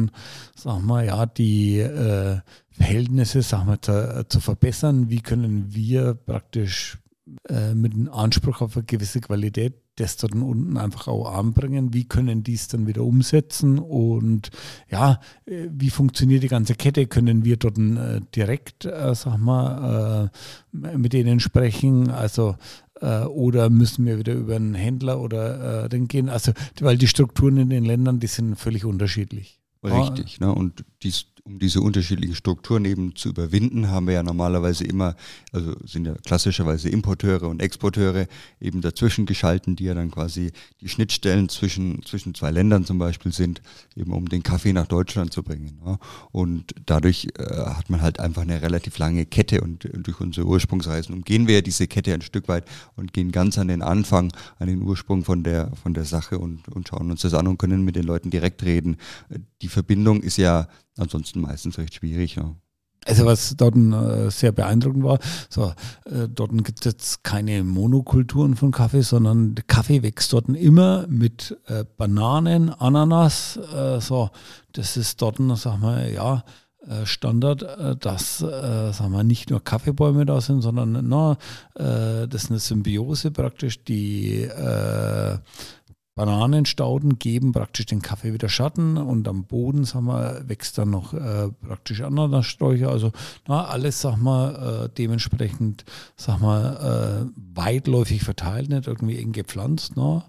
sag 0.54 0.82
mal, 0.82 1.06
ja, 1.06 1.26
die 1.26 1.78
äh, 1.78 2.40
Verhältnisse, 2.70 3.42
sag 3.42 3.66
mal, 3.66 3.80
zu, 3.80 4.26
zu 4.28 4.40
verbessern, 4.40 5.10
wie 5.10 5.20
können 5.20 5.74
wir 5.74 6.14
praktisch 6.14 6.98
äh, 7.48 7.74
mit 7.74 7.94
einem 7.94 8.08
Anspruch 8.08 8.60
auf 8.60 8.76
eine 8.76 8.84
gewisse 8.84 9.20
Qualität 9.20 9.74
das 9.98 10.16
dort 10.16 10.34
unten 10.34 10.76
einfach 10.76 11.08
auch 11.08 11.32
anbringen. 11.32 11.92
Wie 11.92 12.04
können 12.04 12.42
die 12.42 12.54
es 12.54 12.68
dann 12.68 12.86
wieder 12.86 13.02
umsetzen 13.02 13.78
und 13.78 14.50
ja, 14.90 15.20
äh, 15.46 15.68
wie 15.70 15.90
funktioniert 15.90 16.42
die 16.42 16.48
ganze 16.48 16.74
Kette? 16.74 17.06
Können 17.06 17.44
wir 17.44 17.56
dort 17.56 17.78
äh, 17.78 18.20
direkt, 18.34 18.84
äh, 18.84 19.14
sag 19.14 19.38
mal, 19.38 20.30
äh, 20.72 20.96
mit 20.96 21.12
denen 21.12 21.40
sprechen? 21.40 22.10
Also 22.10 22.56
äh, 23.00 23.24
oder 23.24 23.70
müssen 23.70 24.06
wir 24.06 24.18
wieder 24.18 24.34
über 24.34 24.56
einen 24.56 24.74
Händler 24.74 25.20
oder 25.20 25.84
äh, 25.84 25.88
den 25.88 26.08
gehen? 26.08 26.28
Also, 26.28 26.52
weil 26.80 26.98
die 26.98 27.08
Strukturen 27.08 27.56
in 27.56 27.70
den 27.70 27.84
Ländern, 27.84 28.20
die 28.20 28.26
sind 28.26 28.56
völlig 28.56 28.84
unterschiedlich. 28.84 29.60
Richtig, 29.84 30.40
ne? 30.40 30.52
Und 30.52 30.84
dies, 31.02 31.26
um 31.48 31.58
diese 31.58 31.80
unterschiedlichen 31.80 32.34
Strukturen 32.34 32.84
eben 32.84 33.16
zu 33.16 33.30
überwinden, 33.30 33.88
haben 33.88 34.06
wir 34.06 34.14
ja 34.14 34.22
normalerweise 34.22 34.84
immer, 34.84 35.16
also 35.50 35.74
sind 35.84 36.06
ja 36.06 36.14
klassischerweise 36.26 36.90
Importeure 36.90 37.48
und 37.48 37.62
Exporteure 37.62 38.26
eben 38.60 38.82
dazwischen 38.82 39.24
geschalten, 39.24 39.74
die 39.74 39.84
ja 39.84 39.94
dann 39.94 40.10
quasi 40.10 40.52
die 40.82 40.88
Schnittstellen 40.88 41.48
zwischen, 41.48 42.02
zwischen 42.04 42.34
zwei 42.34 42.50
Ländern 42.50 42.84
zum 42.84 42.98
Beispiel 42.98 43.32
sind, 43.32 43.62
eben 43.96 44.12
um 44.12 44.28
den 44.28 44.42
Kaffee 44.42 44.74
nach 44.74 44.86
Deutschland 44.86 45.32
zu 45.32 45.42
bringen. 45.42 45.80
Ne? 45.84 45.98
Und 46.32 46.74
dadurch 46.84 47.28
äh, 47.38 47.42
hat 47.42 47.88
man 47.88 48.02
halt 48.02 48.20
einfach 48.20 48.42
eine 48.42 48.60
relativ 48.60 48.98
lange 48.98 49.24
Kette 49.24 49.62
und 49.62 49.86
äh, 49.86 49.90
durch 49.98 50.20
unsere 50.20 50.46
Ursprungsreisen 50.46 51.14
umgehen 51.14 51.48
wir 51.48 51.56
ja 51.56 51.60
diese 51.62 51.86
Kette 51.86 52.12
ein 52.12 52.20
Stück 52.20 52.48
weit 52.48 52.64
und 52.94 53.14
gehen 53.14 53.32
ganz 53.32 53.56
an 53.56 53.68
den 53.68 53.80
Anfang, 53.80 54.32
an 54.58 54.68
den 54.68 54.82
Ursprung 54.82 55.24
von 55.24 55.44
der, 55.44 55.72
von 55.82 55.94
der 55.94 56.04
Sache 56.04 56.38
und, 56.38 56.68
und 56.68 56.88
schauen 56.88 57.10
uns 57.10 57.22
das 57.22 57.32
an 57.32 57.46
und 57.46 57.58
können 57.58 57.84
mit 57.84 57.96
den 57.96 58.04
Leuten 58.04 58.28
direkt 58.28 58.62
reden. 58.62 58.98
Die 59.62 59.68
Verbindung 59.68 60.20
ist 60.20 60.36
ja 60.36 60.68
ansonsten 60.98 61.40
meistens 61.40 61.78
recht 61.78 61.94
schwierig. 61.94 62.36
Ja. 62.36 62.54
Also 63.06 63.24
was 63.24 63.54
dort 63.56 63.74
äh, 63.76 64.30
sehr 64.30 64.52
beeindruckend 64.52 65.02
war, 65.02 65.18
so, 65.48 65.72
äh, 66.04 66.28
dort 66.28 66.52
gibt 66.64 66.80
es 66.80 66.84
jetzt 66.84 67.24
keine 67.24 67.64
Monokulturen 67.64 68.54
von 68.54 68.70
Kaffee, 68.70 69.02
sondern 69.02 69.54
der 69.54 69.64
Kaffee 69.64 70.02
wächst 70.02 70.32
dort 70.32 70.48
immer 70.48 71.06
mit 71.08 71.56
äh, 71.66 71.84
Bananen, 71.96 72.68
Ananas, 72.70 73.58
äh, 73.74 74.00
so, 74.00 74.30
das 74.72 74.96
ist 74.98 75.22
dort, 75.22 75.38
sag 75.54 75.80
mal, 75.80 76.12
ja, 76.12 76.44
äh, 76.86 77.06
Standard, 77.06 77.62
äh, 77.62 77.96
dass 77.96 78.38
sagen 78.38 79.12
wir, 79.12 79.24
nicht 79.24 79.48
nur 79.48 79.64
Kaffeebäume 79.64 80.26
da 80.26 80.40
sind, 80.40 80.60
sondern 80.60 81.08
na, 81.08 81.38
das 81.74 82.44
ist 82.44 82.50
eine 82.50 82.58
Symbiose 82.58 83.30
praktisch, 83.30 83.84
die 83.84 84.48
Bananenstauden 86.18 87.20
geben 87.20 87.52
praktisch 87.52 87.86
den 87.86 88.02
Kaffee 88.02 88.32
wieder 88.32 88.48
Schatten 88.48 88.96
und 88.96 89.28
am 89.28 89.44
Boden, 89.44 89.84
sag 89.84 90.02
mal, 90.02 90.42
wächst 90.48 90.76
dann 90.76 90.90
noch 90.90 91.14
äh, 91.14 91.48
praktisch 91.64 92.00
Ananassträucher. 92.00 92.90
Also 92.90 93.12
na, 93.46 93.66
alles, 93.66 94.00
sag 94.00 94.16
mal, 94.16 94.86
äh, 94.86 94.88
dementsprechend, 94.98 95.84
sag 96.16 96.40
mal, 96.40 97.28
äh, 97.30 97.56
weitläufig 97.56 98.24
verteilt, 98.24 98.68
nicht 98.68 98.88
irgendwie 98.88 99.16
eng 99.16 99.30
gepflanzt. 99.30 99.92
Na. 99.94 100.24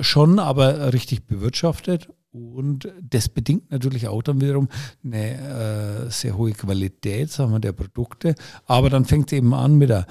Schon, 0.00 0.40
aber 0.40 0.92
richtig 0.92 1.26
bewirtschaftet. 1.26 2.08
Und 2.32 2.88
das 3.00 3.28
bedingt 3.28 3.70
natürlich 3.70 4.08
auch 4.08 4.22
dann 4.22 4.40
wiederum 4.40 4.68
eine 5.04 6.06
äh, 6.06 6.10
sehr 6.10 6.36
hohe 6.36 6.52
Qualität, 6.52 7.30
sagen 7.30 7.52
wir, 7.52 7.60
der 7.60 7.72
Produkte. 7.72 8.34
Aber 8.66 8.90
dann 8.90 9.04
fängt 9.04 9.30
es 9.32 9.38
eben 9.38 9.54
an 9.54 9.76
mit 9.76 9.90
der 9.90 10.06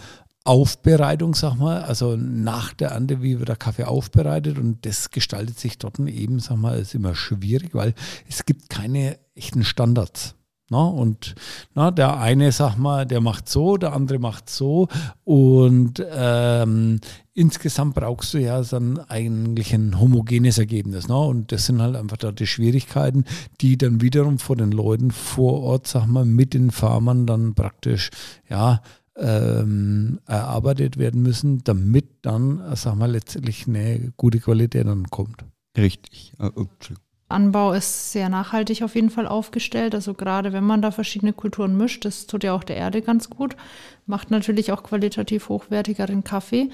Aufbereitung, 0.47 1.35
sag 1.35 1.55
mal, 1.55 1.81
also 1.83 2.15
nach 2.15 2.73
der 2.73 2.89
Ernte, 2.91 3.21
wie 3.21 3.37
wird 3.37 3.49
der 3.49 3.55
Kaffee 3.57 3.83
aufbereitet 3.83 4.57
und 4.57 4.85
das 4.85 5.11
gestaltet 5.11 5.59
sich 5.59 5.77
dort 5.77 5.99
eben, 5.99 6.39
sag 6.39 6.57
mal, 6.57 6.79
ist 6.79 6.95
immer 6.95 7.15
schwierig, 7.15 7.75
weil 7.75 7.93
es 8.29 8.45
gibt 8.45 8.69
keine 8.69 9.19
echten 9.35 9.63
Standards. 9.63 10.35
Na, 10.69 10.83
und 10.85 11.35
na, 11.75 11.91
der 11.91 12.19
eine, 12.19 12.51
sag 12.51 12.75
mal, 12.77 13.05
der 13.05 13.21
macht 13.21 13.47
so, 13.47 13.77
der 13.77 13.93
andere 13.93 14.19
macht 14.19 14.49
so. 14.49 14.89
Und 15.23 16.05
ähm, 16.11 16.99
insgesamt 17.33 17.95
brauchst 17.95 18.33
du 18.33 18.39
ja 18.39 18.61
dann 18.61 18.99
eigentlich 19.07 19.73
ein 19.73 19.97
homogenes 19.97 20.57
Ergebnis. 20.57 21.07
Ne? 21.07 21.17
Und 21.17 21.53
das 21.53 21.67
sind 21.67 21.81
halt 21.81 21.95
einfach 21.95 22.17
da 22.17 22.33
die 22.33 22.47
Schwierigkeiten, 22.47 23.23
die 23.61 23.77
dann 23.77 24.01
wiederum 24.01 24.39
vor 24.39 24.57
den 24.57 24.71
Leuten 24.71 25.11
vor 25.11 25.61
Ort, 25.61 25.87
sag 25.87 26.05
mal, 26.07 26.25
mit 26.25 26.53
den 26.53 26.71
Farmern 26.71 27.25
dann 27.25 27.55
praktisch, 27.55 28.09
ja, 28.49 28.81
ähm, 29.17 30.19
erarbeitet 30.25 30.97
werden 30.97 31.21
müssen, 31.21 31.63
damit 31.63 32.05
dann, 32.21 32.61
sag 32.75 32.95
mal, 32.95 33.11
letztlich 33.11 33.67
eine 33.67 34.13
gute 34.17 34.39
Qualität 34.39 34.87
dann 34.87 35.09
kommt. 35.09 35.43
Richtig. 35.77 36.33
Äh, 36.39 36.49
Anbau 37.29 37.73
ist 37.73 38.13
sehr 38.13 38.29
nachhaltig 38.29 38.83
auf 38.83 38.95
jeden 38.95 39.09
Fall 39.09 39.27
aufgestellt. 39.27 39.93
Also 39.93 40.13
gerade 40.13 40.53
wenn 40.53 40.63
man 40.63 40.81
da 40.81 40.91
verschiedene 40.91 41.33
Kulturen 41.33 41.75
mischt, 41.75 42.05
das 42.05 42.25
tut 42.25 42.43
ja 42.43 42.53
auch 42.53 42.63
der 42.63 42.77
Erde 42.77 43.01
ganz 43.01 43.29
gut, 43.29 43.55
macht 44.05 44.31
natürlich 44.31 44.71
auch 44.71 44.83
qualitativ 44.83 45.49
hochwertigeren 45.49 46.23
Kaffee. 46.23 46.69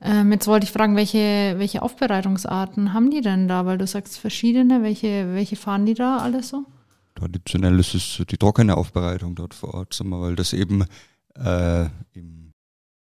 Ähm, 0.00 0.32
jetzt 0.32 0.46
wollte 0.46 0.64
ich 0.64 0.72
fragen, 0.72 0.96
welche, 0.96 1.56
welche 1.58 1.82
Aufbereitungsarten 1.82 2.94
haben 2.94 3.10
die 3.10 3.20
denn 3.20 3.48
da? 3.48 3.66
Weil 3.66 3.78
du 3.78 3.86
sagst 3.86 4.18
verschiedene, 4.18 4.82
welche, 4.82 5.34
welche 5.34 5.56
fahren 5.56 5.84
die 5.84 5.94
da 5.94 6.18
alles 6.18 6.48
so? 6.48 6.64
Traditionell 7.14 7.78
ist 7.80 7.94
es 7.94 8.22
die 8.30 8.38
trockene 8.38 8.76
Aufbereitung 8.76 9.34
dort 9.34 9.52
vor 9.52 9.74
Ort, 9.74 10.00
weil 10.04 10.36
das 10.36 10.52
eben 10.52 10.84
äh, 11.42 11.88
im 12.12 12.38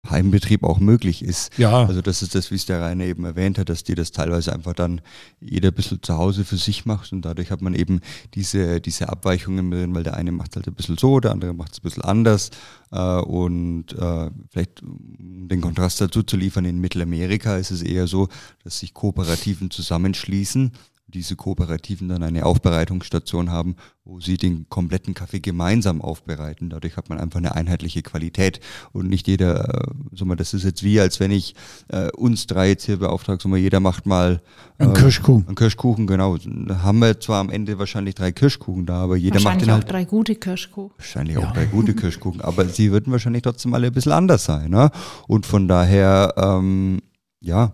Heimbetrieb 0.09 0.63
auch 0.63 0.79
möglich 0.79 1.23
ist. 1.23 1.57
Ja. 1.59 1.85
Also 1.85 2.01
das 2.01 2.23
ist 2.23 2.33
das, 2.33 2.49
wie 2.49 2.55
es 2.55 2.65
der 2.65 2.81
Rainer 2.81 3.05
eben 3.05 3.23
erwähnt 3.23 3.59
hat, 3.59 3.69
dass 3.69 3.83
die 3.83 3.93
das 3.93 4.11
teilweise 4.11 4.51
einfach 4.51 4.73
dann 4.73 5.01
jeder 5.39 5.69
ein 5.69 5.75
bisschen 5.75 6.01
zu 6.01 6.17
Hause 6.17 6.43
für 6.43 6.57
sich 6.57 6.85
macht 6.85 7.13
und 7.13 7.21
dadurch 7.21 7.51
hat 7.51 7.61
man 7.61 7.75
eben 7.75 8.01
diese, 8.33 8.81
diese 8.81 9.09
Abweichungen 9.09 9.69
drin, 9.69 9.93
weil 9.93 10.03
der 10.03 10.15
eine 10.15 10.31
macht 10.31 10.55
halt 10.55 10.67
ein 10.67 10.73
bisschen 10.73 10.97
so, 10.97 11.19
der 11.19 11.31
andere 11.31 11.53
macht 11.53 11.73
es 11.73 11.79
ein 11.79 11.83
bisschen 11.83 12.03
anders 12.03 12.49
äh, 12.91 12.99
und 12.99 13.93
äh, 13.93 14.31
vielleicht 14.49 14.81
um 14.81 15.47
den 15.47 15.61
Kontrast 15.61 16.01
dazu 16.01 16.23
zu 16.23 16.35
liefern, 16.35 16.65
in 16.65 16.79
Mittelamerika 16.79 17.57
ist 17.57 17.71
es 17.71 17.83
eher 17.83 18.07
so, 18.07 18.27
dass 18.63 18.79
sich 18.79 18.95
Kooperativen 18.95 19.69
zusammenschließen 19.69 20.71
diese 21.11 21.35
Kooperativen 21.35 22.09
dann 22.09 22.23
eine 22.23 22.45
Aufbereitungsstation 22.45 23.51
haben, 23.51 23.75
wo 24.03 24.19
sie 24.19 24.37
den 24.37 24.67
kompletten 24.69 25.13
Kaffee 25.13 25.39
gemeinsam 25.39 26.01
aufbereiten. 26.01 26.69
Dadurch 26.69 26.97
hat 26.97 27.09
man 27.09 27.19
einfach 27.19 27.37
eine 27.37 27.53
einheitliche 27.53 28.01
Qualität 28.01 28.59
und 28.93 29.09
nicht 29.09 29.27
jeder, 29.27 29.83
äh, 29.83 29.93
so 30.13 30.25
mal, 30.25 30.35
das 30.35 30.53
ist 30.53 30.63
jetzt 30.63 30.83
wie, 30.83 30.99
als 30.99 31.19
wenn 31.19 31.31
ich 31.31 31.55
äh, 31.89 32.09
uns 32.11 32.47
drei 32.47 32.69
jetzt 32.69 32.85
hier 32.85 32.97
beauftrage, 32.97 33.41
so 33.41 33.49
mal, 33.49 33.57
jeder 33.57 33.79
macht 33.79 34.05
mal 34.05 34.41
äh, 34.79 34.83
einen 34.83 34.93
Kirschkuchen. 34.93 35.47
Einen 35.47 35.55
Kirschkuchen, 35.55 36.07
genau. 36.07 36.37
Da 36.37 36.81
haben 36.81 36.99
wir 36.99 37.19
zwar 37.19 37.39
am 37.39 37.49
Ende 37.49 37.77
wahrscheinlich 37.77 38.15
drei 38.15 38.31
Kirschkuchen 38.31 38.85
da, 38.85 39.03
aber 39.03 39.17
jeder 39.17 39.39
macht 39.41 39.61
den 39.61 39.69
auch 39.69 39.75
halt. 39.75 39.91
drei 39.91 40.05
gute 40.05 40.35
Kirschkuchen. 40.35 40.97
Wahrscheinlich 40.97 41.37
auch 41.37 41.51
drei 41.53 41.65
gute 41.65 41.93
Kirschkuchen, 41.93 42.41
aber 42.41 42.65
sie 42.65 42.91
würden 42.91 43.11
wahrscheinlich 43.11 43.43
trotzdem 43.43 43.73
alle 43.73 43.87
ein 43.87 43.93
bisschen 43.93 44.13
anders 44.13 44.45
sein. 44.45 44.71
Ne? 44.71 44.89
Und 45.27 45.45
von 45.45 45.67
daher, 45.67 46.33
ähm, 46.37 47.01
ja, 47.39 47.73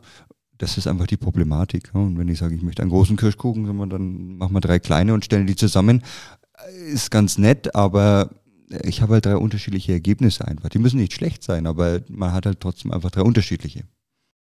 das 0.58 0.78
ist 0.78 0.88
einfach 0.88 1.08
die 1.08 1.18
Problematik. 1.18 1.92
Und 1.94 2.18
wenn 2.18 2.28
ich 2.28 2.40
sage, 2.40 2.56
ich 2.56 2.62
möchte 2.62 2.82
einen 2.82 2.92
großen 2.92 3.18
Kirschkuchen, 3.18 3.66
dann 3.90 4.38
machen 4.38 4.54
wir 4.54 4.62
drei 4.62 4.80
kleine 4.80 5.14
und 5.14 5.26
stellen 5.26 5.48
die 5.48 5.56
zusammen. 5.56 6.04
Ist 6.92 7.12
ganz 7.12 7.38
nett, 7.38 7.76
aber 7.76 8.32
ich 8.84 9.02
habe 9.02 9.14
halt 9.14 9.26
drei 9.26 9.38
unterschiedliche 9.38 9.94
Ergebnisse 9.94 10.48
einfach. 10.48 10.70
Die 10.70 10.80
müssen 10.80 11.00
nicht 11.00 11.14
schlecht 11.14 11.44
sein, 11.44 11.68
aber 11.68 12.02
man 12.10 12.34
hat 12.34 12.46
halt 12.46 12.60
trotzdem 12.60 12.92
einfach 12.92 13.12
drei 13.12 13.22
unterschiedliche. 13.22 13.84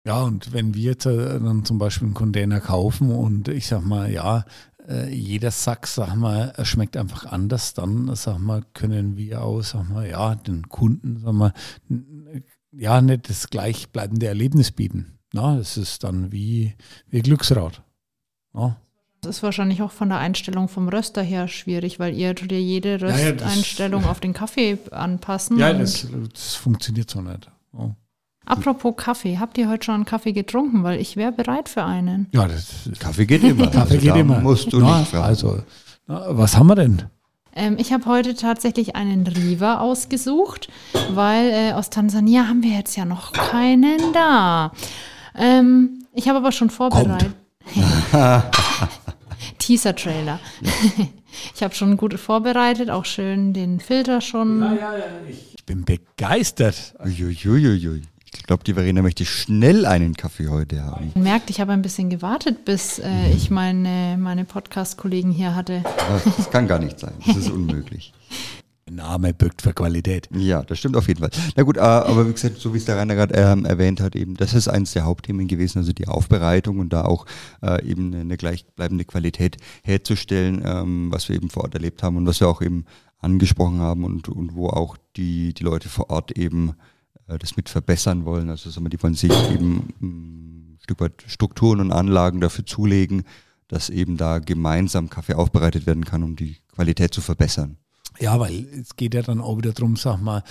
Ja, 0.06 0.22
und 0.22 0.52
wenn 0.52 0.74
wir 0.74 0.82
jetzt 0.82 1.06
äh, 1.06 1.40
dann 1.40 1.64
zum 1.64 1.78
Beispiel 1.78 2.06
einen 2.06 2.14
Container 2.14 2.60
kaufen 2.60 3.10
und 3.10 3.48
ich 3.48 3.66
sag 3.66 3.84
mal, 3.84 4.10
ja, 4.10 4.44
äh, 4.86 5.08
jeder 5.10 5.50
Sack, 5.50 5.86
sag 5.86 6.14
mal, 6.14 6.52
schmeckt 6.62 6.96
einfach 6.96 7.24
anders, 7.26 7.72
dann, 7.72 8.14
sag 8.14 8.38
mal, 8.38 8.62
können 8.74 9.16
wir 9.16 9.42
auch, 9.42 9.62
sag 9.62 9.88
mal, 9.88 10.08
ja, 10.08 10.34
den 10.34 10.68
Kunden, 10.68 11.20
sag 11.24 11.32
mal, 11.32 11.52
ja, 12.70 13.00
nicht 13.00 13.30
das 13.30 13.48
gleichbleibende 13.48 14.26
Erlebnis 14.26 14.72
bieten. 14.72 15.18
Na, 15.34 15.58
es 15.58 15.76
ist 15.76 16.04
dann 16.04 16.30
wie, 16.30 16.74
wie 17.10 17.20
Glücksrad. 17.20 17.82
Na? 18.52 18.76
Das 19.20 19.38
ist 19.38 19.42
wahrscheinlich 19.42 19.82
auch 19.82 19.90
von 19.90 20.08
der 20.08 20.18
Einstellung 20.18 20.68
vom 20.68 20.88
Röster 20.88 21.22
her 21.22 21.48
schwierig, 21.48 21.98
weil 21.98 22.14
ihr 22.14 22.36
tut 22.36 22.52
ja 22.52 22.58
jede 22.58 23.00
Rösteinstellung 23.00 24.02
ja, 24.02 24.06
ja, 24.06 24.12
auf 24.12 24.20
den 24.20 24.32
Kaffee 24.32 24.78
anpassen. 24.92 25.58
Ja, 25.58 25.72
das, 25.72 26.06
das 26.32 26.54
funktioniert 26.54 27.10
so 27.10 27.20
nicht. 27.20 27.50
Oh. 27.72 27.90
Apropos 28.46 28.94
Kaffee, 28.96 29.38
habt 29.38 29.58
ihr 29.58 29.68
heute 29.68 29.86
schon 29.86 29.94
einen 29.96 30.04
Kaffee 30.04 30.32
getrunken? 30.32 30.84
Weil 30.84 31.00
ich 31.00 31.16
wäre 31.16 31.32
bereit 31.32 31.68
für 31.68 31.82
einen. 31.82 32.28
Ja, 32.32 32.46
das, 32.46 32.88
Kaffee 33.00 33.26
geht 33.26 33.42
immer. 33.42 33.66
Kaffee 33.66 33.94
also 33.94 34.06
geht 34.06 34.14
immer. 34.14 34.38
Musst 34.38 34.72
du 34.72 34.78
na, 34.78 35.00
nicht 35.00 35.10
fragen. 35.10 35.24
Also, 35.24 35.62
na, 36.06 36.26
was 36.28 36.56
haben 36.56 36.68
wir 36.68 36.76
denn? 36.76 37.02
Ähm, 37.56 37.74
ich 37.80 37.92
habe 37.92 38.04
heute 38.06 38.36
tatsächlich 38.36 38.94
einen 38.94 39.26
Riva 39.26 39.78
ausgesucht, 39.78 40.68
weil 41.10 41.50
äh, 41.50 41.72
aus 41.72 41.90
Tansania 41.90 42.46
haben 42.46 42.62
wir 42.62 42.70
jetzt 42.70 42.94
ja 42.94 43.04
noch 43.04 43.32
keinen 43.32 44.12
da. 44.12 44.70
Ähm, 45.36 46.04
ich 46.12 46.28
habe 46.28 46.38
aber 46.38 46.52
schon 46.52 46.70
vorbereitet. 46.70 47.34
Teaser-Trailer. 49.58 50.38
ich 51.54 51.62
habe 51.62 51.74
schon 51.74 51.96
gut 51.96 52.14
vorbereitet, 52.18 52.90
auch 52.90 53.04
schön 53.04 53.52
den 53.52 53.80
Filter 53.80 54.20
schon. 54.20 54.60
Ja, 54.60 54.74
ja, 54.74 54.96
ja. 54.98 55.04
Ich 55.28 55.64
bin 55.64 55.84
begeistert. 55.84 56.94
Uiuiuiui. 57.04 58.02
Ich 58.34 58.42
glaube, 58.42 58.64
die 58.64 58.74
Verena 58.74 59.00
möchte 59.00 59.24
schnell 59.24 59.86
einen 59.86 60.14
Kaffee 60.14 60.48
heute 60.48 60.82
haben. 60.82 61.12
Man 61.14 61.24
merkt, 61.24 61.50
ich 61.50 61.60
habe 61.60 61.72
ein 61.72 61.82
bisschen 61.82 62.10
gewartet, 62.10 62.64
bis 62.64 62.98
äh, 62.98 63.30
ich 63.30 63.50
meine, 63.50 64.16
meine 64.18 64.44
Podcast-Kollegen 64.44 65.30
hier 65.30 65.54
hatte. 65.54 65.82
Das 66.36 66.50
kann 66.50 66.66
gar 66.66 66.78
nicht 66.78 66.98
sein. 66.98 67.14
Das 67.26 67.36
ist 67.36 67.50
unmöglich. 67.50 68.12
Name 68.94 69.34
birgt 69.34 69.62
für 69.62 69.72
Qualität. 69.72 70.28
Ja, 70.32 70.62
das 70.62 70.78
stimmt 70.78 70.96
auf 70.96 71.08
jeden 71.08 71.20
Fall. 71.20 71.30
Na 71.56 71.62
gut, 71.62 71.76
äh, 71.76 71.80
aber 71.80 72.28
wie 72.28 72.32
gesagt, 72.32 72.58
so 72.58 72.72
wie 72.74 72.78
es 72.78 72.84
der 72.84 72.96
Rainer 72.96 73.14
gerade 73.14 73.34
ähm, 73.34 73.64
erwähnt 73.64 74.00
hat, 74.00 74.16
eben, 74.16 74.34
das 74.34 74.54
ist 74.54 74.68
eines 74.68 74.92
der 74.92 75.04
Hauptthemen 75.04 75.48
gewesen, 75.48 75.78
also 75.78 75.92
die 75.92 76.08
Aufbereitung 76.08 76.78
und 76.78 76.92
da 76.92 77.04
auch 77.04 77.26
äh, 77.62 77.84
eben 77.84 78.14
eine 78.14 78.36
gleichbleibende 78.36 79.04
Qualität 79.04 79.56
herzustellen, 79.82 80.62
ähm, 80.64 81.12
was 81.12 81.28
wir 81.28 81.36
eben 81.36 81.50
vor 81.50 81.64
Ort 81.64 81.74
erlebt 81.74 82.02
haben 82.02 82.16
und 82.16 82.26
was 82.26 82.40
wir 82.40 82.48
auch 82.48 82.62
eben 82.62 82.84
angesprochen 83.18 83.80
haben 83.80 84.04
und, 84.04 84.28
und 84.28 84.54
wo 84.54 84.68
auch 84.68 84.96
die, 85.16 85.54
die 85.54 85.64
Leute 85.64 85.88
vor 85.88 86.10
Ort 86.10 86.32
eben 86.32 86.74
äh, 87.28 87.38
das 87.38 87.56
mit 87.56 87.68
verbessern 87.68 88.24
wollen. 88.24 88.50
Also 88.50 88.70
sagen 88.70 88.84
wir, 88.84 88.90
die 88.90 89.02
wollen 89.02 89.14
sich 89.14 89.32
eben 89.50 89.94
ein 90.00 90.78
Stück 90.82 91.00
weit 91.00 91.24
Strukturen 91.26 91.80
und 91.80 91.92
Anlagen 91.92 92.40
dafür 92.40 92.66
zulegen, 92.66 93.24
dass 93.68 93.90
eben 93.90 94.16
da 94.16 94.38
gemeinsam 94.38 95.08
Kaffee 95.10 95.34
aufbereitet 95.34 95.86
werden 95.86 96.04
kann, 96.04 96.22
um 96.22 96.36
die 96.36 96.58
Qualität 96.74 97.14
zu 97.14 97.22
verbessern. 97.22 97.78
Ja, 98.18 98.38
weil 98.38 98.66
es 98.80 98.96
geht 98.96 99.14
ja 99.14 99.22
dann 99.22 99.40
auch 99.40 99.58
wieder 99.58 99.72
darum, 99.72 99.96
sag 99.96 100.20
mal, 100.20 100.42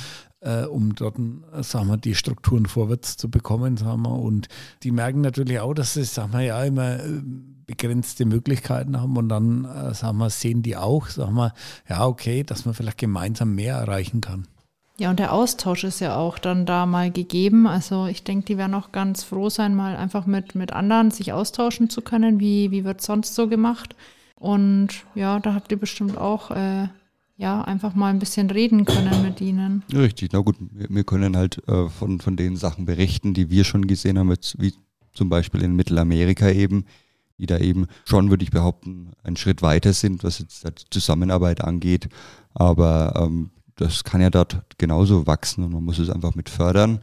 äh, 0.42 0.66
um 0.66 0.96
dort, 0.96 1.16
sag 1.62 1.86
mal, 1.86 1.98
die 1.98 2.16
Strukturen 2.16 2.66
vorwärts 2.66 3.18
zu 3.18 3.30
bekommen, 3.30 3.78
sag 3.78 3.98
mal. 3.98 4.10
Und 4.10 4.48
die 4.84 4.92
merken 4.92 5.22
natürlich 5.22 5.60
auch, 5.60 5.74
dass 5.74 5.94
sie, 5.94 6.04
sag 6.04 6.32
mal, 6.32 6.44
ja 6.44 6.64
immer 6.64 7.00
äh, 7.00 7.22
begrenzte 7.66 8.26
Möglichkeiten 8.26 9.00
haben 9.00 9.18
und 9.18 9.30
dann, 9.30 9.66
äh, 9.66 9.94
sag 9.94 10.14
mal, 10.14 10.30
sehen 10.30 10.62
die 10.62 10.76
auch, 10.76 11.08
sag 11.08 11.32
mal, 11.32 11.54
ja, 11.90 12.06
okay, 12.06 12.44
dass 12.44 12.66
man 12.66 12.74
vielleicht 12.74 12.98
gemeinsam 12.98 13.56
mehr 13.56 13.76
erreichen 13.78 14.22
kann. 14.22 14.48
Ja, 15.00 15.10
und 15.10 15.18
der 15.18 15.34
Austausch 15.34 15.84
ist 15.86 16.02
ja 16.02 16.16
auch 16.18 16.38
dann 16.38 16.68
da 16.68 16.86
mal 16.86 17.10
gegeben. 17.10 17.66
Also 17.66 18.06
ich 18.06 18.24
denke, 18.24 18.46
die 18.46 18.58
werden 18.58 18.76
auch 18.76 18.92
ganz 18.92 19.24
froh 19.24 19.50
sein, 19.50 19.74
mal 19.74 19.96
einfach 19.96 20.28
mit, 20.28 20.54
mit 20.54 20.72
anderen 20.72 21.10
sich 21.10 21.34
austauschen 21.34 21.90
zu 21.90 22.02
können. 22.02 22.40
Wie, 22.40 22.70
wie 22.70 22.84
wird 22.84 23.02
sonst 23.02 23.34
so 23.34 23.48
gemacht? 23.48 23.96
Und 24.36 24.90
ja, 25.16 25.40
da 25.40 25.56
habt 25.56 25.72
ihr 25.72 25.80
bestimmt 25.80 26.18
auch 26.18 26.52
äh, 26.52 26.90
ja, 27.36 27.62
einfach 27.62 27.96
mal 27.96 28.10
ein 28.10 28.20
bisschen 28.20 28.50
reden 28.50 28.86
können 28.86 29.22
mit 29.24 29.42
ihnen. 29.42 29.84
Richtig, 29.92 30.32
na 30.34 30.40
gut, 30.40 30.56
wir, 30.60 31.04
können 31.04 31.36
halt 31.36 31.68
äh, 31.68 31.90
von, 31.90 32.20
von 32.20 32.36
den 32.36 32.56
Sachen 32.56 32.86
berichten, 32.86 33.34
die 33.34 33.50
wir 33.50 33.64
schon 33.64 33.88
gesehen 33.88 34.20
haben, 34.20 34.30
jetzt 34.30 34.62
wie 34.62 34.74
zum 35.14 35.30
Beispiel 35.30 35.62
in 35.62 35.76
Mittelamerika 35.76 36.50
eben, 36.50 36.86
die 37.38 37.46
da 37.46 37.58
eben 37.58 37.88
schon, 38.06 38.30
würde 38.30 38.44
ich 38.44 38.52
behaupten, 38.52 39.12
einen 39.24 39.38
Schritt 39.38 39.62
weiter 39.62 39.94
sind, 39.94 40.24
was 40.24 40.40
jetzt 40.40 40.64
die 40.64 40.90
Zusammenarbeit 40.92 41.64
angeht. 41.64 42.10
Aber 42.54 43.14
ähm, 43.16 43.50
das 43.76 44.04
kann 44.04 44.22
ja 44.22 44.30
dort 44.30 44.78
genauso 44.78 45.26
wachsen 45.26 45.64
und 45.64 45.74
man 45.74 45.84
muss 45.84 46.00
es 46.00 46.10
einfach 46.10 46.36
mit 46.36 46.50
fördern 46.50 47.00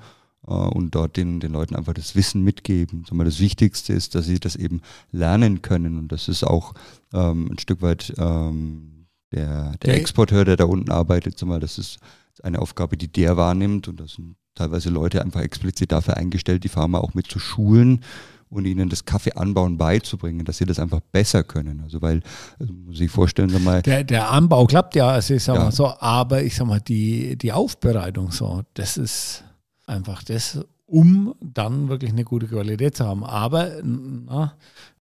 äh, 0.46 0.52
und 0.52 0.94
dort 0.94 1.16
den, 1.16 1.40
den 1.40 1.52
Leuten 1.52 1.74
einfach 1.74 1.94
das 1.94 2.14
Wissen 2.14 2.44
mitgeben. 2.44 3.04
Das 3.10 3.40
Wichtigste 3.40 3.92
ist, 3.92 4.14
dass 4.14 4.26
sie 4.26 4.38
das 4.38 4.54
eben 4.54 4.80
lernen 5.10 5.62
können 5.62 5.98
und 5.98 6.12
das 6.12 6.28
ist 6.28 6.44
auch 6.44 6.74
ähm, 7.12 7.48
ein 7.50 7.58
Stück 7.58 7.82
weit 7.82 8.14
ähm, 8.18 8.99
der, 9.32 9.74
der 9.82 9.96
Exporteur, 9.96 10.44
der 10.44 10.56
da 10.56 10.64
unten 10.64 10.90
arbeitet, 10.90 11.38
zumal 11.38 11.60
das 11.60 11.78
ist 11.78 11.98
eine 12.42 12.58
Aufgabe, 12.60 12.96
die 12.96 13.08
der 13.08 13.36
wahrnimmt 13.36 13.88
und 13.88 14.00
das 14.00 14.14
sind 14.14 14.36
teilweise 14.54 14.90
Leute 14.90 15.22
einfach 15.22 15.40
explizit 15.40 15.92
dafür 15.92 16.16
eingestellt, 16.16 16.64
die 16.64 16.68
Farmer 16.68 17.02
auch 17.02 17.14
mit 17.14 17.26
zu 17.26 17.38
schulen 17.38 18.02
und 18.50 18.64
ihnen 18.64 18.88
das 18.88 19.04
Kaffeeanbauen 19.04 19.78
beizubringen, 19.78 20.44
dass 20.44 20.58
sie 20.58 20.64
das 20.64 20.78
einfach 20.78 21.00
besser 21.12 21.44
können. 21.44 21.80
Also 21.80 22.02
weil, 22.02 22.20
also 22.58 22.72
muss 22.72 23.00
ich 23.00 23.10
vorstellen, 23.10 23.48
sag 23.48 23.62
mal. 23.62 23.82
Der, 23.82 24.04
der 24.04 24.30
Anbau 24.30 24.66
klappt 24.66 24.96
ja, 24.96 25.08
also 25.08 25.34
ich 25.34 25.44
sag 25.44 25.54
ja. 25.56 25.64
mal 25.64 25.72
so, 25.72 25.86
aber 26.00 26.42
ich 26.42 26.56
sag 26.56 26.66
mal, 26.66 26.80
die, 26.80 27.36
die 27.36 27.52
Aufbereitung 27.52 28.32
so, 28.32 28.62
das 28.74 28.96
ist 28.96 29.44
einfach 29.86 30.24
das, 30.24 30.58
um 30.86 31.34
dann 31.40 31.88
wirklich 31.88 32.10
eine 32.10 32.24
gute 32.24 32.48
Qualität 32.48 32.96
zu 32.96 33.06
haben. 33.06 33.22
Aber 33.22 33.70
na, 33.84 34.56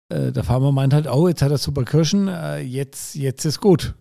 äh, 0.09 0.31
der 0.31 0.43
Farmer 0.43 0.71
meint 0.71 0.93
halt, 0.93 1.07
oh, 1.07 1.27
jetzt 1.27 1.43
hat 1.43 1.51
er 1.51 1.59
super 1.59 1.83
Kirschen, 1.83 2.27
äh, 2.27 2.59
jetzt, 2.59 3.13
jetzt 3.13 3.45
ist 3.45 3.61
gut. 3.61 3.93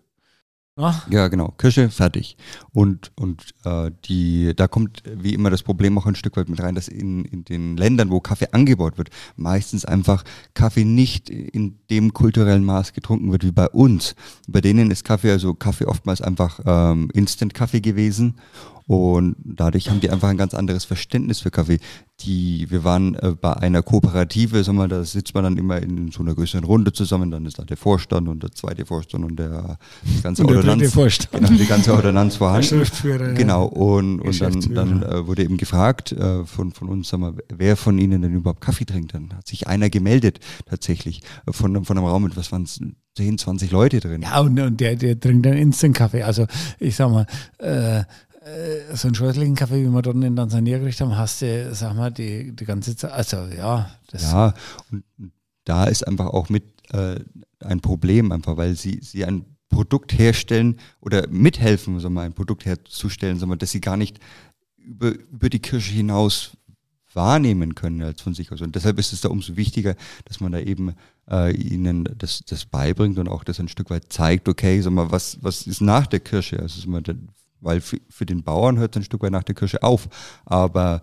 Ach. 0.77 1.09
Ja, 1.09 1.29
genau. 1.29 1.53
Kirsche, 1.57 1.89
fertig. 1.89 2.35
Und, 2.73 3.13
und 3.15 3.53
äh, 3.63 3.91
die, 4.05 4.53
da 4.53 4.67
kommt 4.67 5.03
wie 5.09 5.33
immer 5.33 5.49
das 5.49 5.63
Problem 5.63 5.97
auch 5.97 6.05
ein 6.05 6.15
Stück 6.15 6.35
weit 6.35 6.49
mit 6.49 6.61
rein, 6.61 6.75
dass 6.75 6.89
in, 6.89 7.23
in 7.23 7.45
den 7.45 7.77
Ländern, 7.77 8.11
wo 8.11 8.19
Kaffee 8.19 8.49
angebaut 8.51 8.97
wird, 8.97 9.09
meistens 9.37 9.85
einfach 9.85 10.25
Kaffee 10.53 10.83
nicht 10.83 11.29
in 11.29 11.79
dem 11.89 12.13
kulturellen 12.13 12.65
Maß 12.65 12.91
getrunken 12.91 13.31
wird 13.31 13.45
wie 13.45 13.53
bei 13.53 13.69
uns. 13.69 14.15
Bei 14.49 14.59
denen 14.59 14.91
ist 14.91 15.05
Kaffee, 15.05 15.31
also 15.31 15.53
Kaffee 15.53 15.85
oftmals 15.85 16.21
einfach 16.21 16.59
ähm, 16.65 17.09
Instant-Kaffee 17.13 17.79
gewesen 17.79 18.35
und 18.87 19.35
dadurch 19.43 19.89
haben 19.89 19.99
die 19.99 20.11
einfach 20.11 20.29
ein 20.29 20.37
ganz 20.37 20.53
anderes 20.53 20.85
Verständnis 20.85 21.39
für 21.39 21.49
Kaffee. 21.49 21.79
Die, 22.19 22.69
wir 22.69 22.83
waren 22.83 23.15
äh, 23.15 23.33
bei 23.39 23.53
einer 23.53 23.81
Kooperative, 23.81 24.63
sagen 24.63 24.77
wir, 24.77 24.87
da 24.87 25.03
sitzt 25.03 25.33
man 25.33 25.43
dann 25.43 25.57
immer 25.57 25.81
in 25.81 26.11
so 26.11 26.21
einer 26.21 26.35
größeren 26.35 26.63
Runde 26.63 26.93
zusammen, 26.93 27.31
dann 27.31 27.45
ist 27.47 27.57
da 27.57 27.63
der 27.63 27.77
Vorstand 27.77 28.27
und 28.27 28.43
der 28.43 28.51
zweite 28.51 28.85
Vorstand 28.85 29.25
und 29.25 29.37
der 29.37 29.79
ganze 30.21 30.43
und. 30.43 30.51
Der 30.51 30.61
Vorstand. 30.89 31.31
Genau, 31.31 31.57
die 31.57 31.65
ganze 31.65 31.91
vorhanden. 32.37 32.69
Der 32.69 32.85
Schriftführer. 32.85 33.33
Genau, 33.33 33.65
und, 33.65 34.19
und 34.19 34.41
dann, 34.41 34.73
dann 34.73 35.03
äh, 35.03 35.27
wurde 35.27 35.43
eben 35.43 35.57
gefragt 35.57 36.11
äh, 36.11 36.45
von, 36.45 36.71
von 36.71 36.89
uns, 36.89 37.09
sagen 37.09 37.23
wir, 37.23 37.43
wer 37.49 37.75
von 37.77 37.97
Ihnen 37.97 38.21
denn 38.21 38.33
überhaupt 38.33 38.61
Kaffee 38.61 38.85
trinkt. 38.85 39.13
Dann 39.13 39.33
hat 39.33 39.47
sich 39.47 39.67
einer 39.67 39.89
gemeldet, 39.89 40.39
tatsächlich, 40.65 41.21
äh, 41.45 41.51
von, 41.51 41.85
von 41.85 41.97
einem 41.97 42.07
Raum 42.07 42.23
mit, 42.23 42.37
was 42.37 42.51
waren 42.51 42.63
es, 42.63 42.79
10, 43.17 43.37
20 43.37 43.71
Leute 43.71 43.99
drin. 43.99 44.23
Ja, 44.23 44.39
und, 44.41 44.59
und 44.59 44.79
der, 44.81 44.95
der 44.95 45.19
trinkt 45.19 45.45
dann 45.45 45.53
Instant-Kaffee. 45.53 46.23
Also 46.23 46.47
ich 46.79 46.95
sag 46.95 47.09
mal, 47.09 47.25
äh, 47.59 47.99
äh, 47.99 48.95
so 48.95 49.07
einen 49.07 49.15
scheußlichen 49.15 49.55
Kaffee, 49.55 49.83
wie 49.83 49.89
wir 49.89 50.01
dort 50.01 50.17
in 50.17 50.35
Tansania 50.35 50.77
gekriegt 50.77 51.01
haben, 51.01 51.17
hast 51.17 51.41
du, 51.41 51.73
sag 51.73 51.95
mal, 51.95 52.11
die, 52.11 52.55
die 52.55 52.65
ganze 52.65 52.95
Zeit, 52.95 53.11
also 53.11 53.37
ja. 53.57 53.89
Ja, 54.13 54.53
und 54.91 55.03
da 55.63 55.85
ist 55.85 56.07
einfach 56.07 56.27
auch 56.27 56.49
mit 56.49 56.63
äh, 56.91 57.19
ein 57.59 57.81
Problem, 57.81 58.31
einfach 58.31 58.57
weil 58.57 58.75
sie, 58.75 58.99
sie 59.01 59.25
ein 59.25 59.45
Produkt 59.75 60.17
herstellen 60.17 60.77
oder 61.01 61.27
mithelfen, 61.27 61.99
sagen 61.99 62.13
wir, 62.13 62.21
ein 62.21 62.33
Produkt 62.33 62.65
herzustellen, 62.65 63.37
sagen 63.37 63.51
wir, 63.51 63.57
dass 63.57 63.71
sie 63.71 63.81
gar 63.81 63.97
nicht 63.97 64.19
über, 64.77 65.09
über 65.09 65.49
die 65.49 65.59
Kirche 65.59 65.93
hinaus 65.93 66.55
wahrnehmen 67.13 67.75
können 67.75 68.01
als 68.01 68.21
von 68.21 68.33
sich 68.33 68.51
aus. 68.51 68.61
Und 68.61 68.75
deshalb 68.75 68.99
ist 68.99 69.11
es 69.11 69.19
da 69.19 69.29
umso 69.29 69.57
wichtiger, 69.57 69.95
dass 70.23 70.39
man 70.39 70.53
da 70.53 70.59
eben 70.59 70.95
äh, 71.29 71.53
ihnen 71.53 72.07
das, 72.17 72.41
das 72.45 72.65
beibringt 72.65 73.17
und 73.17 73.27
auch 73.27 73.43
das 73.43 73.59
ein 73.59 73.67
Stück 73.67 73.89
weit 73.89 74.13
zeigt, 74.13 74.47
okay, 74.47 74.79
sag 74.79 74.93
mal, 74.93 75.11
was, 75.11 75.37
was 75.41 75.67
ist 75.67 75.81
nach 75.81 76.07
der 76.07 76.21
Kirche? 76.21 76.59
Also 76.59 76.79
sag 76.79 76.87
mal, 76.87 77.03
weil 77.59 77.81
für, 77.81 77.99
für 78.09 78.25
den 78.25 78.43
Bauern 78.43 78.77
hört 78.77 78.95
es 78.95 79.01
ein 79.01 79.05
Stück 79.05 79.23
weit 79.23 79.31
nach 79.31 79.43
der 79.43 79.55
Kirsche 79.55 79.83
auf. 79.83 80.07
Aber 80.45 81.01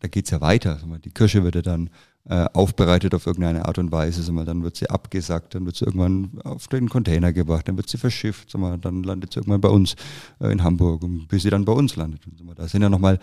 da 0.00 0.08
geht 0.08 0.24
es 0.24 0.30
ja 0.30 0.40
weiter. 0.40 0.80
Die 1.04 1.10
Kirsche 1.10 1.44
wird 1.44 1.56
ja 1.56 1.62
dann 1.62 1.90
äh, 2.26 2.46
aufbereitet 2.52 3.14
auf 3.14 3.26
irgendeine 3.26 3.66
Art 3.66 3.78
und 3.78 3.92
Weise, 3.92 4.22
dann 4.44 4.62
wird 4.62 4.76
sie 4.76 4.88
abgesackt, 4.88 5.54
dann 5.54 5.66
wird 5.66 5.76
sie 5.76 5.84
irgendwann 5.84 6.30
auf 6.42 6.68
den 6.68 6.88
Container 6.88 7.32
gebracht, 7.32 7.68
dann 7.68 7.76
wird 7.76 7.88
sie 7.90 7.98
verschifft, 7.98 8.54
dann 8.54 9.02
landet 9.02 9.32
sie 9.32 9.40
irgendwann 9.40 9.60
bei 9.60 9.68
uns 9.68 9.94
äh, 10.40 10.50
in 10.50 10.62
Hamburg, 10.62 11.04
bis 11.28 11.42
sie 11.42 11.50
dann 11.50 11.64
bei 11.64 11.72
uns 11.72 11.96
landet. 11.96 12.22
Da 12.56 12.66
sind 12.66 12.82
ja 12.82 12.88
nochmal 12.88 13.18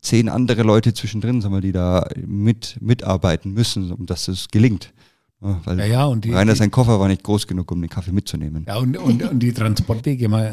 zehn 0.00 0.28
andere 0.28 0.62
Leute 0.62 0.94
zwischendrin, 0.94 1.44
die 1.60 1.72
da 1.72 2.08
mit, 2.16 2.78
mitarbeiten 2.80 3.52
müssen, 3.52 3.92
um 3.92 4.06
dass 4.06 4.28
es 4.28 4.48
gelingt. 4.48 4.92
Weil 5.40 5.78
ja, 5.78 5.86
ja, 5.86 6.04
und 6.04 6.26
die, 6.26 6.32
Rainer, 6.32 6.54
sein 6.54 6.70
Koffer 6.70 7.00
war 7.00 7.08
nicht 7.08 7.22
groß 7.22 7.46
genug, 7.46 7.72
um 7.72 7.80
den 7.80 7.88
Kaffee 7.88 8.12
mitzunehmen. 8.12 8.66
Ja, 8.68 8.76
und, 8.76 8.96
und, 8.98 9.22
und 9.22 9.38
die 9.38 9.54
Transportwege, 9.54 10.28
man, 10.28 10.44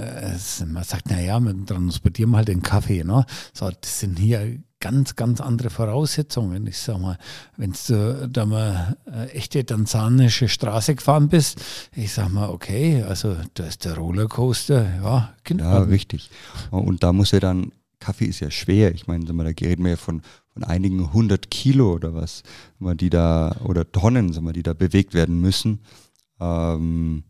man 0.67 0.83
sagt, 0.83 1.09
naja, 1.09 1.39
wir 1.41 1.65
transportieren 1.65 2.35
halt 2.37 2.47
den 2.47 2.61
Kaffee. 2.61 3.03
Ne? 3.03 3.25
So, 3.53 3.69
das 3.69 3.99
sind 3.99 4.17
hier 4.17 4.59
ganz, 4.79 5.15
ganz 5.15 5.41
andere 5.41 5.69
Voraussetzungen. 5.69 6.67
Ich 6.67 6.77
sag 6.79 6.99
mal, 6.99 7.17
wenn 7.55 7.73
du 7.87 8.29
da 8.29 8.45
mal 8.45 8.97
eine 9.05 9.31
echte 9.31 9.65
tanzanische 9.65 10.47
Straße 10.47 10.95
gefahren 10.95 11.29
bist, 11.29 11.61
ich 11.95 12.13
sag 12.13 12.29
mal, 12.29 12.49
okay, 12.49 13.03
also 13.03 13.35
da 13.53 13.65
ist 13.65 13.85
der 13.85 13.95
Rollercoaster, 13.95 15.01
ja, 15.03 15.33
genau. 15.43 15.63
Ja, 15.63 15.79
richtig. 15.79 16.29
Und 16.71 17.03
da 17.03 17.13
muss 17.13 17.31
ja 17.31 17.39
dann, 17.39 17.71
Kaffee 17.99 18.25
ist 18.25 18.41
ja 18.41 18.51
schwer. 18.51 18.93
Ich 18.93 19.07
meine, 19.07 19.25
da 19.25 19.33
reden 19.33 19.83
wir 19.83 19.91
ja 19.91 19.97
von 19.97 20.21
von 20.57 20.63
einigen 20.63 21.13
hundert 21.13 21.51
Kilo 21.51 21.93
oder 21.93 22.15
was, 22.15 22.41
die 22.79 23.11
da, 23.11 23.55
oder 23.63 23.91
Tonnen, 23.91 24.31
die 24.53 24.63
da 24.63 24.73
bewegt 24.73 25.13
werden 25.13 25.39
müssen. 25.39 25.81
Ähm, 26.39 27.23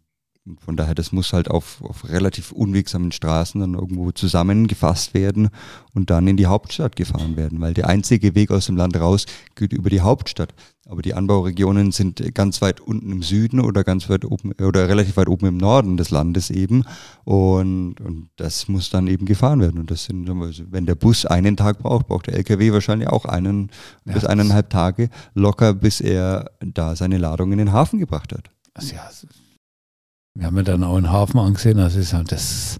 von 0.60 0.77
daher, 0.77 0.96
das 0.96 1.12
muss 1.12 1.34
halt 1.34 1.50
auf, 1.50 1.82
auf 1.82 2.10
relativ 2.10 2.51
unwegsamen 2.51 3.12
Straßen 3.12 3.60
dann 3.60 3.74
irgendwo 3.74 4.12
zusammengefasst 4.12 5.13
werden 5.13 5.50
und 5.94 6.10
dann 6.10 6.27
in 6.27 6.38
die 6.38 6.46
Hauptstadt 6.46 6.96
gefahren 6.96 7.36
werden, 7.36 7.60
weil 7.60 7.74
der 7.74 7.88
einzige 7.88 8.36
Weg 8.36 8.51
aus 8.51 8.68
dem 8.68 8.77
Land 8.77 8.95
raus 8.98 9.26
geht 9.56 9.74
über 9.74 9.89
die 9.89 10.02
Hauptstadt. 10.02 10.54
Aber 10.89 11.02
die 11.02 11.13
Anbauregionen 11.13 11.91
sind 11.91 12.34
ganz 12.34 12.62
weit 12.62 12.80
unten 12.80 13.12
im 13.12 13.21
Süden 13.21 13.60
oder 13.60 13.84
ganz 13.84 14.10
weit 14.10 14.24
oben 14.24 14.54
oder 14.54 14.88
relativ 14.88 15.17
weit 15.17 15.28
oben 15.28 15.48
im 15.48 15.58
Norden 15.58 15.98
des 15.98 16.12
Landes 16.12 16.50
eben. 16.50 16.86
Und, 17.26 18.00
und 18.00 18.30
das 18.38 18.69
muss 18.69 18.89
dann 18.89 19.08
eben 19.08 19.26
gefahren 19.26 19.60
werden. 19.60 19.80
Und 19.80 19.91
das 19.91 20.06
sind, 20.06 20.30
wenn 20.71 20.86
der 20.86 20.95
Bus 20.95 21.26
einen 21.26 21.58
Tag 21.58 21.80
braucht, 21.80 22.08
braucht 22.08 22.28
der 22.28 22.36
LKW 22.36 22.71
wahrscheinlich 22.71 23.10
auch 23.10 23.26
einen 23.26 23.69
ja, 24.06 24.13
bis 24.13 24.24
eineinhalb 24.24 24.69
Tage 24.69 25.10
locker, 25.34 25.74
bis 25.74 26.00
er 26.00 26.52
da 26.62 26.95
seine 26.95 27.17
Ladung 27.17 27.52
in 27.52 27.58
den 27.58 27.74
Hafen 27.74 28.00
gebracht 28.00 28.32
hat. 28.32 28.50
Also 28.74 28.95
ja, 28.95 29.10
wir 30.38 30.47
haben 30.47 30.58
ja 30.58 30.63
dann 30.63 30.84
auch 30.84 30.95
einen 30.97 31.12
Hafen 31.12 31.39
angesehen, 31.39 31.80
also 31.80 32.00
ist 32.00 32.13
halt 32.13 32.32
das, 32.32 32.78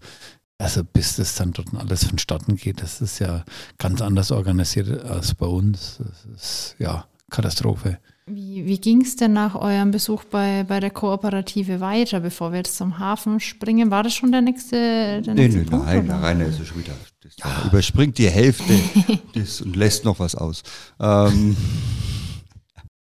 also 0.58 0.84
bis 0.84 1.16
das 1.16 1.36
dann 1.36 1.52
dort 1.52 1.74
alles 1.76 2.06
vonstatten 2.06 2.56
geht, 2.56 2.82
das 2.82 3.02
ist 3.02 3.20
ja 3.20 3.44
ganz 3.78 4.02
anders 4.02 4.32
organisiert 4.32 5.04
als 5.06 5.34
bei 5.34 5.48
uns. 5.48 5.98
Das 6.00 6.26
ist 6.36 6.76
ja 6.80 7.06
Katastrophe. 7.30 8.00
Wie, 8.30 8.66
wie 8.66 8.78
ging 8.78 9.02
es 9.02 9.16
denn 9.16 9.32
nach 9.32 9.56
eurem 9.56 9.92
Besuch 9.92 10.26
bei, 10.26 10.66
bei 10.68 10.82
der 10.82 10.90
Kooperative 10.92 11.80
weiter, 11.80 12.20
bevor 12.20 12.52
wir 12.52 12.58
jetzt 12.58 12.76
zum 12.76 13.00
Hafen 13.00 13.40
springen? 13.40 13.90
War 13.90 14.04
das 14.04 14.14
schon 14.14 14.34
der 14.34 14.42
nächste, 14.42 15.22
der 15.22 15.34
nee, 15.34 15.44
nächste 15.44 15.60
nee, 15.62 15.66
Punkt? 15.66 15.86
Nein, 15.86 16.06
oder? 16.06 16.20
nein, 16.20 16.42
ist 16.42 16.68
schon 16.68 16.80
wieder. 16.80 16.94
Das 17.24 17.36
ja. 17.38 17.68
überspringt 17.70 18.18
die 18.18 18.30
Hälfte 18.30 18.74
das 19.34 19.62
und 19.62 19.78
lässt 19.78 20.04
noch 20.04 20.20
was 20.20 20.36
aus. 20.36 20.64
Ähm, 21.00 21.56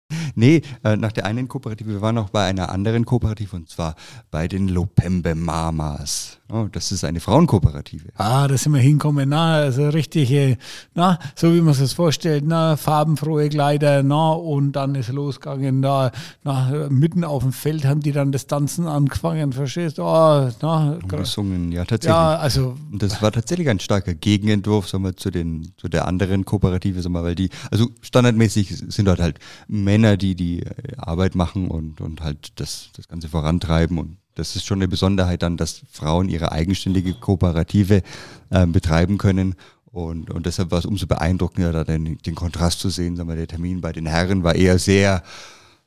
Nee, 0.36 0.62
äh, 0.84 0.96
nach 0.98 1.12
der 1.12 1.26
einen 1.26 1.48
Kooperative, 1.48 1.90
wir 1.90 2.02
waren 2.02 2.18
auch 2.18 2.30
bei 2.30 2.46
einer 2.46 2.70
anderen 2.70 3.06
Kooperative 3.06 3.56
und 3.56 3.70
zwar 3.70 3.96
bei 4.32 4.48
den 4.48 4.68
Lopembe 4.68 5.36
Mamas. 5.36 6.40
Oh, 6.52 6.68
das 6.72 6.92
ist 6.92 7.04
eine 7.04 7.20
Frauenkooperative. 7.20 8.10
Ah, 8.18 8.48
da 8.48 8.56
sind 8.56 8.74
wir 8.74 8.80
hinkommen, 8.80 9.30
na, 9.30 9.56
also 9.56 9.90
richtige, 9.90 10.58
na, 10.94 11.18
so 11.36 11.52
wie 11.56 11.62
man 11.62 11.74
sich 11.74 11.86
das 11.86 11.94
vorstellt, 11.94 12.44
na, 12.46 12.78
farbenfrohe 12.78 13.50
Kleider, 13.50 14.04
na, 14.04 14.34
und 14.34 14.74
dann 14.74 14.94
ist 14.94 15.12
losgegangen, 15.12 15.82
da, 15.82 16.12
na, 16.44 16.88
mitten 16.90 17.24
auf 17.24 17.42
dem 17.42 17.52
Feld 17.52 17.86
haben 17.86 18.02
die 18.02 18.12
dann 18.12 18.32
das 18.32 18.46
Tanzen 18.46 18.86
angefangen, 18.86 19.54
verstehst 19.54 19.98
du? 19.98 20.04
Oh, 20.04 20.52
na, 20.62 21.00
gesungen, 21.08 21.72
ja, 21.72 21.84
tatsächlich. 21.84 22.16
Ja, 22.16 22.36
also. 22.36 22.76
Und 22.92 23.02
das 23.02 23.24
war 23.24 23.32
tatsächlich 23.32 23.68
ein 23.68 23.80
starker 23.80 24.14
Gegenentwurf, 24.14 24.88
sagen 24.88 25.04
wir, 25.04 25.18
zu 25.18 25.32
den, 25.32 25.72
zu 25.78 25.88
der 25.88 26.08
anderen 26.08 26.46
Kooperative, 26.46 27.02
sagen 27.02 27.14
wir, 27.14 27.24
weil 27.24 27.36
die, 27.36 27.50
also 27.72 27.90
standardmäßig 28.02 28.84
sind 28.90 29.06
dort 29.06 29.20
halt 29.20 29.40
Männer, 29.68 30.16
die 30.16 30.36
die 30.36 30.64
Arbeit 30.98 31.34
machen 31.34 31.70
und, 31.70 32.02
und 32.02 32.22
halt 32.22 32.60
das, 32.60 32.90
das 32.96 33.08
Ganze 33.08 33.30
vorantreiben 33.30 33.98
und 33.98 34.18
das 34.36 34.56
ist 34.56 34.66
schon 34.66 34.80
eine 34.80 34.88
Besonderheit 34.88 35.42
dann, 35.42 35.58
dass 35.58 35.82
Frauen 35.92 36.30
ihre 36.30 36.52
eigenständige 36.52 37.14
Kooperative 37.14 38.02
äh, 38.50 38.68
betreiben 38.68 39.18
können. 39.18 39.56
Und, 39.86 40.30
und 40.30 40.46
deshalb 40.46 40.72
war 40.72 40.80
es 40.80 40.86
umso 40.86 41.08
beeindruckender, 41.08 41.72
da 41.72 41.84
den, 41.86 42.18
den 42.18 42.36
Kontrast 42.36 42.80
zu 42.80 42.90
sehen. 42.90 43.16
Sagen 43.16 43.30
wir, 43.30 43.36
der 43.38 43.48
Termin 43.48 43.80
bei 43.80 43.94
den 43.94 44.06
Herren 44.06 44.44
war 44.44 44.54
eher 44.54 44.78
sehr 44.78 45.24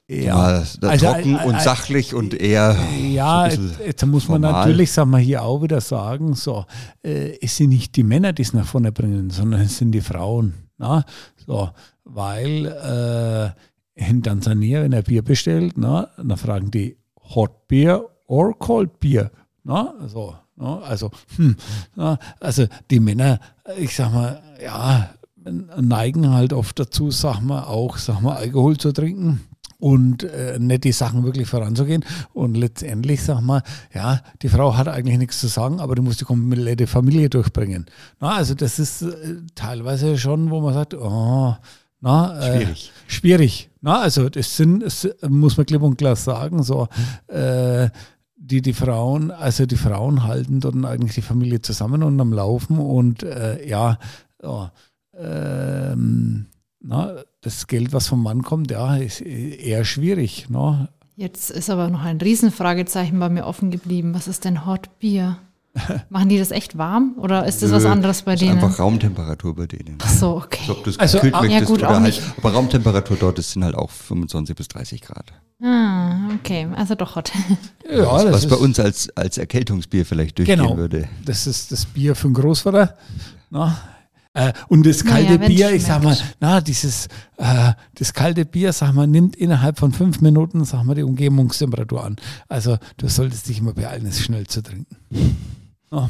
ja. 0.08 0.36
also, 0.36 0.78
trocken 0.80 1.36
äh, 1.36 1.44
und 1.44 1.60
sachlich 1.60 2.14
und 2.14 2.32
eher. 2.32 2.76
Ja, 3.02 3.50
so 3.50 3.60
jetzt 3.84 4.04
muss 4.06 4.28
man 4.28 4.42
formal. 4.42 4.64
natürlich, 4.64 4.90
sagen 4.90 5.10
wir 5.10 5.18
hier 5.18 5.42
auch 5.42 5.62
wieder 5.62 5.82
sagen, 5.82 6.34
so, 6.34 6.64
äh, 7.02 7.38
es 7.42 7.56
sind 7.56 7.68
nicht 7.68 7.94
die 7.96 8.02
Männer, 8.02 8.32
die 8.32 8.42
es 8.42 8.54
nach 8.54 8.66
vorne 8.66 8.92
bringen, 8.92 9.28
sondern 9.30 9.60
es 9.60 9.76
sind 9.76 9.92
die 9.92 10.00
Frauen. 10.00 10.54
Na? 10.78 11.04
So, 11.46 11.68
weil 12.04 12.66
äh, 12.66 14.08
in 14.08 14.22
Tansania, 14.22 14.82
wenn 14.82 14.92
er 14.92 15.02
Bier 15.02 15.22
bestellt, 15.22 15.74
na, 15.76 16.08
dann 16.16 16.36
fragen 16.38 16.70
die 16.70 16.96
Hot 17.34 17.68
Beer 17.68 18.06
or 18.28 18.56
Cold 18.56 19.00
Beer. 19.00 19.32
Na, 19.64 19.94
so, 20.06 20.36
na, 20.56 20.78
also, 20.78 21.10
hm, 21.36 21.56
na, 21.96 22.18
also 22.40 22.66
die 22.90 23.00
Männer, 23.00 23.40
ich 23.76 23.96
sag 23.96 24.12
mal, 24.12 24.40
ja, 24.62 25.10
neigen 25.80 26.30
halt 26.30 26.52
oft 26.52 26.78
dazu, 26.78 27.10
sag 27.10 27.40
mal, 27.40 27.64
auch, 27.64 27.96
sag 27.98 28.20
mal, 28.20 28.36
Alkohol 28.36 28.76
zu 28.76 28.92
trinken 28.92 29.40
und 29.78 30.24
äh, 30.24 30.58
nicht 30.58 30.84
die 30.84 30.92
Sachen 30.92 31.24
wirklich 31.24 31.48
voranzugehen. 31.48 32.04
Und 32.32 32.56
letztendlich, 32.56 33.22
sag 33.22 33.40
mal, 33.40 33.62
ja, 33.94 34.20
die 34.42 34.48
Frau 34.48 34.76
hat 34.76 34.88
eigentlich 34.88 35.18
nichts 35.18 35.40
zu 35.40 35.46
sagen, 35.46 35.80
aber 35.80 35.94
du 35.94 36.02
musst 36.02 36.20
die 36.20 36.24
komplette 36.24 36.86
Familie 36.86 37.28
durchbringen. 37.28 37.86
Na, 38.20 38.34
also 38.34 38.54
das 38.54 38.78
ist 38.78 39.02
äh, 39.02 39.36
teilweise 39.54 40.18
schon, 40.18 40.50
wo 40.50 40.60
man 40.60 40.74
sagt, 40.74 40.94
oh, 40.94 41.54
na, 42.00 42.40
äh, 42.40 42.60
schwierig. 42.60 42.92
Schwierig. 43.06 43.70
Na, 43.80 44.00
also 44.00 44.28
das 44.28 44.56
sind, 44.56 44.82
das 44.82 45.08
muss 45.28 45.56
man 45.56 45.66
klipp 45.66 45.82
und 45.82 45.96
klar 45.96 46.16
sagen, 46.16 46.62
so 46.62 46.88
äh, 47.28 47.88
die, 48.38 48.62
die 48.62 48.72
Frauen, 48.72 49.30
also 49.30 49.66
die 49.66 49.76
Frauen 49.76 50.24
halten 50.24 50.60
dort 50.60 50.76
eigentlich 50.84 51.14
die 51.14 51.22
Familie 51.22 51.60
zusammen 51.60 52.02
und 52.02 52.20
am 52.20 52.32
Laufen 52.32 52.78
und 52.78 53.22
äh, 53.22 53.66
ja, 53.68 53.98
ja 54.42 54.72
ähm, 55.18 56.46
na, 56.80 57.24
das 57.40 57.66
Geld, 57.66 57.92
was 57.92 58.08
vom 58.08 58.22
Mann 58.22 58.42
kommt, 58.42 58.70
ja, 58.70 58.96
ist 58.96 59.20
eher 59.20 59.84
schwierig. 59.84 60.46
Na. 60.48 60.88
Jetzt 61.16 61.50
ist 61.50 61.68
aber 61.68 61.88
noch 61.90 62.02
ein 62.02 62.18
Riesenfragezeichen 62.18 63.18
bei 63.18 63.28
mir 63.28 63.44
offen 63.44 63.72
geblieben. 63.72 64.14
Was 64.14 64.28
ist 64.28 64.44
denn 64.44 64.64
Hot 64.64 64.98
Beer? 65.00 65.38
Machen 66.10 66.28
die 66.28 66.38
das 66.38 66.50
echt 66.50 66.76
warm 66.78 67.14
oder 67.18 67.46
ist 67.46 67.62
das 67.62 67.70
Nö, 67.70 67.76
was 67.76 67.84
anderes 67.84 68.22
bei 68.22 68.34
ist 68.34 68.42
denen? 68.42 68.58
Einfach 68.62 68.78
Raumtemperatur 68.78 69.54
bei 69.54 69.66
denen. 69.66 69.98
Ach 70.02 70.08
so, 70.08 70.36
okay. 70.36 70.60
Also, 70.60 70.72
ob 70.72 70.84
du 70.84 70.90
es 70.90 70.98
Also, 70.98 71.18
gekühlt 71.18 71.34
ah, 71.34 71.44
ja 71.44 71.60
gut, 71.60 71.82
auch 71.84 71.88
oder 71.90 72.00
halt, 72.00 72.04
nicht. 72.04 72.22
aber 72.38 72.52
Raumtemperatur 72.52 73.16
dort 73.18 73.38
ist, 73.38 73.52
sind 73.52 73.64
halt 73.64 73.74
auch 73.74 73.90
25 73.90 74.54
bis 74.56 74.68
30 74.68 75.00
Grad. 75.02 75.32
Ah, 75.62 76.28
okay, 76.38 76.68
also 76.76 76.94
doch 76.94 77.16
hot. 77.16 77.32
Ja, 77.90 78.04
was 78.12 78.22
das 78.24 78.32
was 78.34 78.44
ist, 78.44 78.50
bei 78.50 78.56
uns 78.56 78.78
als, 78.78 79.08
als 79.16 79.38
Erkältungsbier 79.38 80.04
vielleicht 80.06 80.38
durchgehen 80.38 80.58
Genau. 80.58 80.76
würde. 80.76 81.08
das 81.24 81.46
ist 81.46 81.72
das 81.72 81.86
Bier 81.86 82.14
für 82.14 82.28
den 82.28 82.34
Großvater. 82.34 82.96
Na? 83.50 83.76
Äh, 84.34 84.52
und 84.68 84.86
das 84.86 85.02
Naja, 85.02 85.16
kalte 85.26 85.40
wenn's 85.40 85.54
Bier, 85.56 85.72
ich 85.72 85.84
sag 85.84 86.02
mal, 86.04 86.16
na, 86.38 86.60
dieses, 86.60 87.06
äh, 87.38 87.72
das 87.94 88.12
kalte 88.12 88.44
Bier, 88.44 88.72
sag 88.74 88.92
mal, 88.92 89.06
nimmt 89.06 89.34
innerhalb 89.36 89.78
von 89.78 89.90
fünf 89.92 90.20
Minuten, 90.20 90.64
sag 90.64 90.84
mal, 90.84 90.94
die 90.94 91.02
Umgebungstemperatur 91.02 92.04
an. 92.04 92.16
Also 92.46 92.76
du 92.98 93.08
solltest 93.08 93.48
dich 93.48 93.58
immer 93.58 93.72
beeilen, 93.72 94.06
es 94.06 94.20
schnell 94.22 94.46
zu 94.46 94.62
trinken. 94.62 94.96
Ja. 95.92 96.08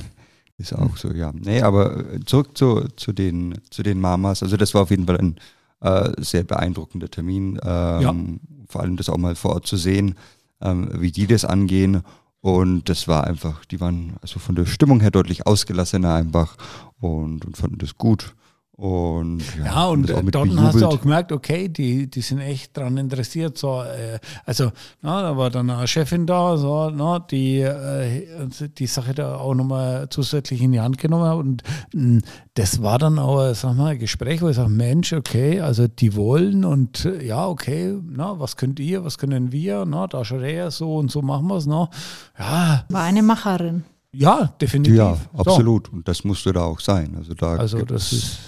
Ist 0.58 0.74
auch 0.74 0.96
so, 0.96 1.12
ja. 1.12 1.32
Nee, 1.32 1.62
aber 1.62 2.14
äh, 2.14 2.20
zurück 2.24 2.58
zu, 2.58 2.88
zu, 2.96 3.12
den, 3.12 3.60
zu 3.70 3.82
den 3.82 4.00
Mamas. 4.00 4.42
Also 4.42 4.56
das 4.56 4.74
war 4.74 4.82
auf 4.82 4.90
jeden 4.90 5.06
Fall 5.06 5.18
ein 5.18 5.36
äh, 5.80 6.10
sehr 6.20 6.42
beeindruckender 6.42 7.08
Termin. 7.10 7.60
Ähm, 7.62 8.40
Vor 8.68 8.82
allem 8.82 8.96
das 8.96 9.08
auch 9.08 9.18
mal 9.18 9.36
vor 9.36 9.52
Ort 9.52 9.66
zu 9.66 9.76
sehen, 9.76 10.16
ähm, 10.60 10.90
wie 11.00 11.12
die 11.12 11.26
das 11.26 11.44
angehen. 11.44 12.02
Und 12.40 12.88
das 12.88 13.08
war 13.08 13.24
einfach, 13.24 13.64
die 13.64 13.80
waren 13.80 14.16
also 14.20 14.38
von 14.38 14.54
der 14.54 14.66
Stimmung 14.66 15.00
her 15.00 15.10
deutlich 15.10 15.46
ausgelassener 15.46 16.14
einfach 16.14 16.56
und, 17.00 17.44
und 17.44 17.56
fanden 17.56 17.78
das 17.78 17.96
gut. 17.96 18.34
Und 18.80 19.42
ja, 19.58 19.64
Ja, 19.64 19.86
und 19.86 20.08
äh, 20.08 20.22
dort 20.30 20.50
hast 20.50 20.74
du 20.76 20.78
bejubelt. 20.78 20.84
auch 20.84 21.00
gemerkt, 21.02 21.32
okay, 21.32 21.68
die, 21.68 22.08
die 22.08 22.20
sind 22.20 22.38
echt 22.38 22.76
dran 22.76 22.96
interessiert. 22.96 23.58
So, 23.58 23.82
äh, 23.82 24.20
also, 24.46 24.70
na, 25.02 25.20
da 25.20 25.36
war 25.36 25.50
dann 25.50 25.68
eine 25.68 25.88
Chefin 25.88 26.26
da, 26.26 26.56
so, 26.56 26.88
na, 26.90 27.18
die 27.18 27.58
äh, 27.62 28.28
die 28.78 28.86
Sache 28.86 29.14
da 29.14 29.34
auch 29.34 29.54
nochmal 29.54 30.06
zusätzlich 30.10 30.62
in 30.62 30.70
die 30.70 30.78
Hand 30.80 30.96
genommen 30.98 31.24
hat. 31.28 31.36
Und 31.38 31.62
mh, 31.92 32.20
das 32.54 32.80
war 32.80 33.00
dann 33.00 33.18
auch, 33.18 33.52
sag 33.52 33.74
mal, 33.76 33.86
ein 33.94 33.98
Gespräch, 33.98 34.42
wo 34.42 34.48
ich 34.48 34.54
sage, 34.54 34.70
Mensch, 34.70 35.12
okay, 35.12 35.60
also 35.60 35.88
die 35.88 36.14
wollen 36.14 36.64
und 36.64 37.02
ja, 37.20 37.48
okay, 37.48 37.96
na, 38.08 38.38
was 38.38 38.56
könnt 38.56 38.78
ihr, 38.78 39.02
was 39.04 39.18
können 39.18 39.50
wir, 39.50 39.86
na, 39.86 40.06
da 40.06 40.24
schaut 40.24 40.42
her, 40.42 40.70
so 40.70 40.94
und 40.98 41.10
so 41.10 41.20
machen 41.20 41.48
wir 41.48 41.56
es, 41.56 41.66
na. 41.66 41.90
Ja, 42.38 42.84
War 42.90 43.02
eine 43.02 43.24
Macherin. 43.24 43.82
ja, 44.12 44.52
definitiv. 44.60 44.94
Ja, 44.94 45.16
So. 45.34 45.40
absolut. 45.40 45.92
Und 45.92 46.06
das 46.06 46.22
musste 46.22 46.52
da 46.52 46.60
auch 46.62 46.78
sein. 46.78 47.16
Also 47.18 47.34
da 47.34 47.56
Also 47.56 47.84
das 47.84 48.12
ist 48.12 48.38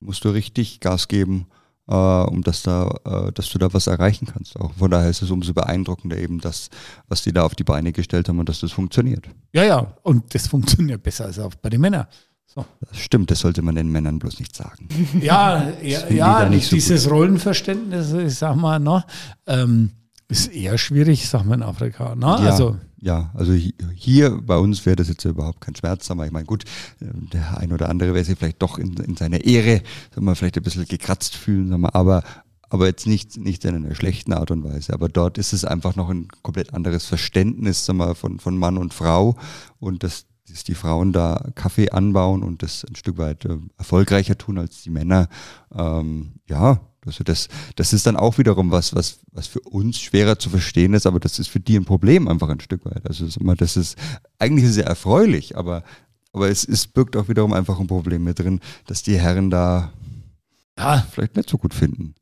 musst 0.00 0.24
du 0.24 0.30
richtig 0.30 0.80
Gas 0.80 1.08
geben, 1.08 1.46
äh, 1.88 1.94
um 1.94 2.42
dass 2.42 2.62
da, 2.62 2.88
äh, 3.04 3.32
dass 3.32 3.48
du 3.50 3.58
da 3.58 3.72
was 3.72 3.86
erreichen 3.86 4.26
kannst. 4.26 4.58
Auch 4.58 4.72
von 4.74 4.90
daher 4.90 5.10
ist 5.10 5.22
es 5.22 5.30
umso 5.30 5.54
beeindruckender 5.54 6.16
eben 6.16 6.40
das, 6.40 6.68
was 7.08 7.22
die 7.22 7.32
da 7.32 7.44
auf 7.44 7.54
die 7.54 7.64
Beine 7.64 7.92
gestellt 7.92 8.28
haben 8.28 8.38
und 8.38 8.48
dass 8.48 8.60
das 8.60 8.72
funktioniert. 8.72 9.26
Ja, 9.52 9.64
ja, 9.64 9.94
und 10.02 10.34
das 10.34 10.46
funktioniert 10.46 11.02
besser 11.02 11.26
als 11.26 11.38
auch 11.38 11.54
bei 11.54 11.70
den 11.70 11.80
Männern. 11.80 12.06
So. 12.46 12.64
Das 12.80 12.98
stimmt, 12.98 13.30
das 13.30 13.40
sollte 13.40 13.60
man 13.60 13.74
den 13.74 13.90
Männern 13.90 14.18
bloß 14.18 14.38
nicht 14.38 14.56
sagen. 14.56 14.88
Ja, 15.20 15.70
ja, 15.82 16.08
ja 16.10 16.48
nicht 16.48 16.66
so 16.68 16.76
dieses 16.76 17.10
Rollenverständnis, 17.10 18.12
ich 18.12 18.36
sag 18.36 18.56
mal, 18.56 18.78
ne, 18.78 19.04
ähm, 19.46 19.90
ist 20.28 20.48
eher 20.48 20.78
schwierig, 20.78 21.28
sag 21.28 21.44
mal 21.44 21.54
in 21.54 21.62
Afrika. 21.62 22.14
Ne? 22.14 22.26
Ja, 22.26 22.36
Also, 22.36 22.76
ja, 23.00 23.30
also 23.34 23.52
hi- 23.52 23.74
hier 23.94 24.30
bei 24.42 24.56
uns 24.56 24.84
wäre 24.86 24.96
das 24.96 25.08
jetzt 25.08 25.24
überhaupt 25.24 25.60
kein 25.60 25.76
Schmerz, 25.76 26.10
aber 26.10 26.26
ich 26.26 26.32
meine, 26.32 26.46
gut, 26.46 26.64
äh, 27.00 27.06
der 27.32 27.58
ein 27.58 27.72
oder 27.72 27.88
andere 27.88 28.14
wäre 28.14 28.24
sich 28.24 28.38
vielleicht 28.38 28.62
doch 28.62 28.78
in, 28.78 28.94
in 28.98 29.16
seiner 29.16 29.44
Ehre, 29.44 29.82
sagen 30.14 30.26
wir, 30.26 30.34
vielleicht 30.34 30.56
ein 30.56 30.62
bisschen 30.62 30.86
gekratzt 30.86 31.34
fühlen, 31.36 31.68
sagen 31.68 31.82
wir, 31.82 31.94
aber 31.94 32.22
aber 32.70 32.86
jetzt 32.86 33.06
nicht, 33.06 33.38
nicht 33.38 33.64
in 33.64 33.74
einer 33.74 33.94
schlechten 33.94 34.34
Art 34.34 34.50
und 34.50 34.62
Weise. 34.62 34.92
Aber 34.92 35.08
dort 35.08 35.38
ist 35.38 35.54
es 35.54 35.64
einfach 35.64 35.96
noch 35.96 36.10
ein 36.10 36.28
komplett 36.42 36.74
anderes 36.74 37.06
Verständnis 37.06 37.86
sagen 37.86 37.98
wir, 37.98 38.14
von, 38.14 38.40
von 38.40 38.58
Mann 38.58 38.76
und 38.76 38.92
Frau 38.92 39.36
und 39.80 40.02
dass, 40.02 40.26
dass 40.50 40.64
die 40.64 40.74
Frauen 40.74 41.14
da 41.14 41.48
Kaffee 41.54 41.88
anbauen 41.92 42.42
und 42.42 42.62
das 42.62 42.84
ein 42.84 42.94
Stück 42.94 43.16
weit 43.16 43.46
äh, 43.46 43.56
erfolgreicher 43.78 44.36
tun 44.36 44.58
als 44.58 44.82
die 44.82 44.90
Männer. 44.90 45.28
Ähm, 45.74 46.32
ja, 46.46 46.80
also 47.08 47.24
das, 47.24 47.48
das 47.76 47.92
ist 47.92 48.06
dann 48.06 48.16
auch 48.16 48.38
wiederum 48.38 48.70
was, 48.70 48.94
was, 48.94 49.18
was 49.32 49.46
für 49.46 49.60
uns 49.60 49.98
schwerer 49.98 50.38
zu 50.38 50.50
verstehen 50.50 50.94
ist, 50.94 51.06
aber 51.06 51.18
das 51.18 51.38
ist 51.38 51.48
für 51.48 51.60
die 51.60 51.76
ein 51.76 51.84
Problem 51.84 52.28
einfach 52.28 52.48
ein 52.48 52.60
Stück 52.60 52.84
weit. 52.84 53.06
Also 53.08 53.26
das 53.26 53.76
ist 53.76 53.96
eigentlich 54.38 54.64
ist 54.64 54.70
es 54.70 54.74
sehr 54.76 54.86
erfreulich, 54.86 55.56
aber, 55.56 55.82
aber 56.32 56.48
es, 56.48 56.64
es 56.64 56.86
birgt 56.86 57.16
auch 57.16 57.28
wiederum 57.28 57.52
einfach 57.52 57.80
ein 57.80 57.86
Problem 57.86 58.24
mit 58.24 58.38
drin, 58.38 58.60
dass 58.86 59.02
die 59.02 59.18
Herren 59.18 59.50
da 59.50 59.92
ja, 60.78 61.04
vielleicht 61.10 61.36
nicht 61.36 61.50
so 61.50 61.58
gut 61.58 61.74
finden. 61.74 62.14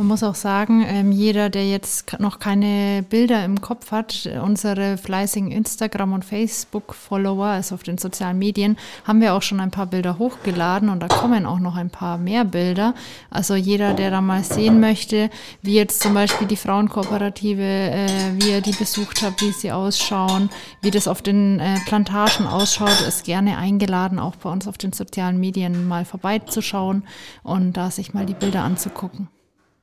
Man 0.00 0.06
muss 0.06 0.22
auch 0.22 0.34
sagen, 0.34 0.82
ähm, 0.88 1.12
jeder, 1.12 1.50
der 1.50 1.68
jetzt 1.68 2.18
noch 2.20 2.38
keine 2.38 3.04
Bilder 3.10 3.44
im 3.44 3.60
Kopf 3.60 3.92
hat, 3.92 4.26
unsere 4.42 4.96
fleißigen 4.96 5.50
Instagram- 5.50 6.14
und 6.14 6.24
Facebook-Follower, 6.24 7.44
also 7.44 7.74
auf 7.74 7.82
den 7.82 7.98
sozialen 7.98 8.38
Medien, 8.38 8.78
haben 9.04 9.20
wir 9.20 9.34
auch 9.34 9.42
schon 9.42 9.60
ein 9.60 9.70
paar 9.70 9.84
Bilder 9.84 10.16
hochgeladen 10.16 10.88
und 10.88 11.00
da 11.00 11.08
kommen 11.08 11.44
auch 11.44 11.58
noch 11.58 11.76
ein 11.76 11.90
paar 11.90 12.16
mehr 12.16 12.46
Bilder. 12.46 12.94
Also 13.28 13.56
jeder, 13.56 13.92
der 13.92 14.10
da 14.10 14.22
mal 14.22 14.42
sehen 14.42 14.80
möchte, 14.80 15.28
wie 15.60 15.74
jetzt 15.74 16.00
zum 16.00 16.14
Beispiel 16.14 16.46
die 16.46 16.56
Frauenkooperative, 16.56 17.62
äh, 17.62 18.08
wie 18.38 18.52
ihr 18.52 18.62
die 18.62 18.72
besucht 18.72 19.20
habt, 19.22 19.42
wie 19.42 19.52
sie 19.52 19.70
ausschauen, 19.70 20.48
wie 20.80 20.90
das 20.90 21.08
auf 21.08 21.20
den 21.20 21.60
äh, 21.60 21.76
Plantagen 21.84 22.46
ausschaut, 22.46 23.04
ist 23.06 23.26
gerne 23.26 23.58
eingeladen, 23.58 24.18
auch 24.18 24.36
bei 24.36 24.50
uns 24.50 24.66
auf 24.66 24.78
den 24.78 24.94
sozialen 24.94 25.38
Medien 25.38 25.86
mal 25.86 26.06
vorbeizuschauen 26.06 27.02
und 27.42 27.74
da 27.74 27.90
sich 27.90 28.14
mal 28.14 28.24
die 28.24 28.32
Bilder 28.32 28.62
anzugucken. 28.62 29.28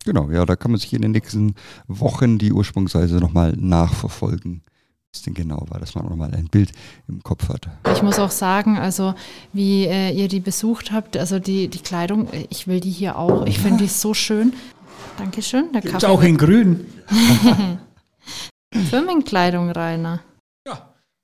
Genau, 0.06 0.30
ja, 0.32 0.46
da 0.46 0.56
kann 0.56 0.72
man 0.72 0.80
sich 0.80 0.94
in 0.94 1.02
den 1.02 1.12
nächsten 1.12 1.56
Wochen 1.88 2.38
die 2.38 2.54
Ursprungsreise 2.54 3.18
nochmal 3.18 3.54
nachverfolgen. 3.58 4.62
Was 5.14 5.22
denn 5.22 5.34
genau 5.34 5.66
war, 5.70 5.80
dass 5.80 5.96
man 5.96 6.06
auch 6.06 6.10
nochmal 6.10 6.34
ein 6.34 6.48
Bild 6.48 6.72
im 7.08 7.24
Kopf 7.24 7.50
hat. 7.50 7.68
Ich 7.94 8.04
muss 8.04 8.20
auch 8.20 8.32
sagen, 8.32 8.78
also 8.78 9.16
wie 9.54 9.86
äh, 9.86 10.12
ihr 10.12 10.28
die 10.28 10.42
besucht 10.42 10.92
habt, 10.92 11.18
also 11.18 11.40
die, 11.40 11.70
die 11.70 11.80
Kleidung, 11.80 12.28
ich 12.50 12.68
will 12.68 12.80
die 12.80 12.92
hier 12.92 13.18
auch. 13.18 13.46
Ich 13.46 13.60
finde 13.60 13.84
die 13.84 13.90
so 13.90 14.14
schön. 14.14 14.54
Dankeschön. 15.18 15.72
Der 15.74 15.82
gibt's 15.82 15.94
Kaffee 16.02 16.08
auch 16.08 16.22
in 16.22 16.38
Grün. 16.38 16.86
Firmenkleidung, 18.90 19.72
Rainer. 19.72 20.22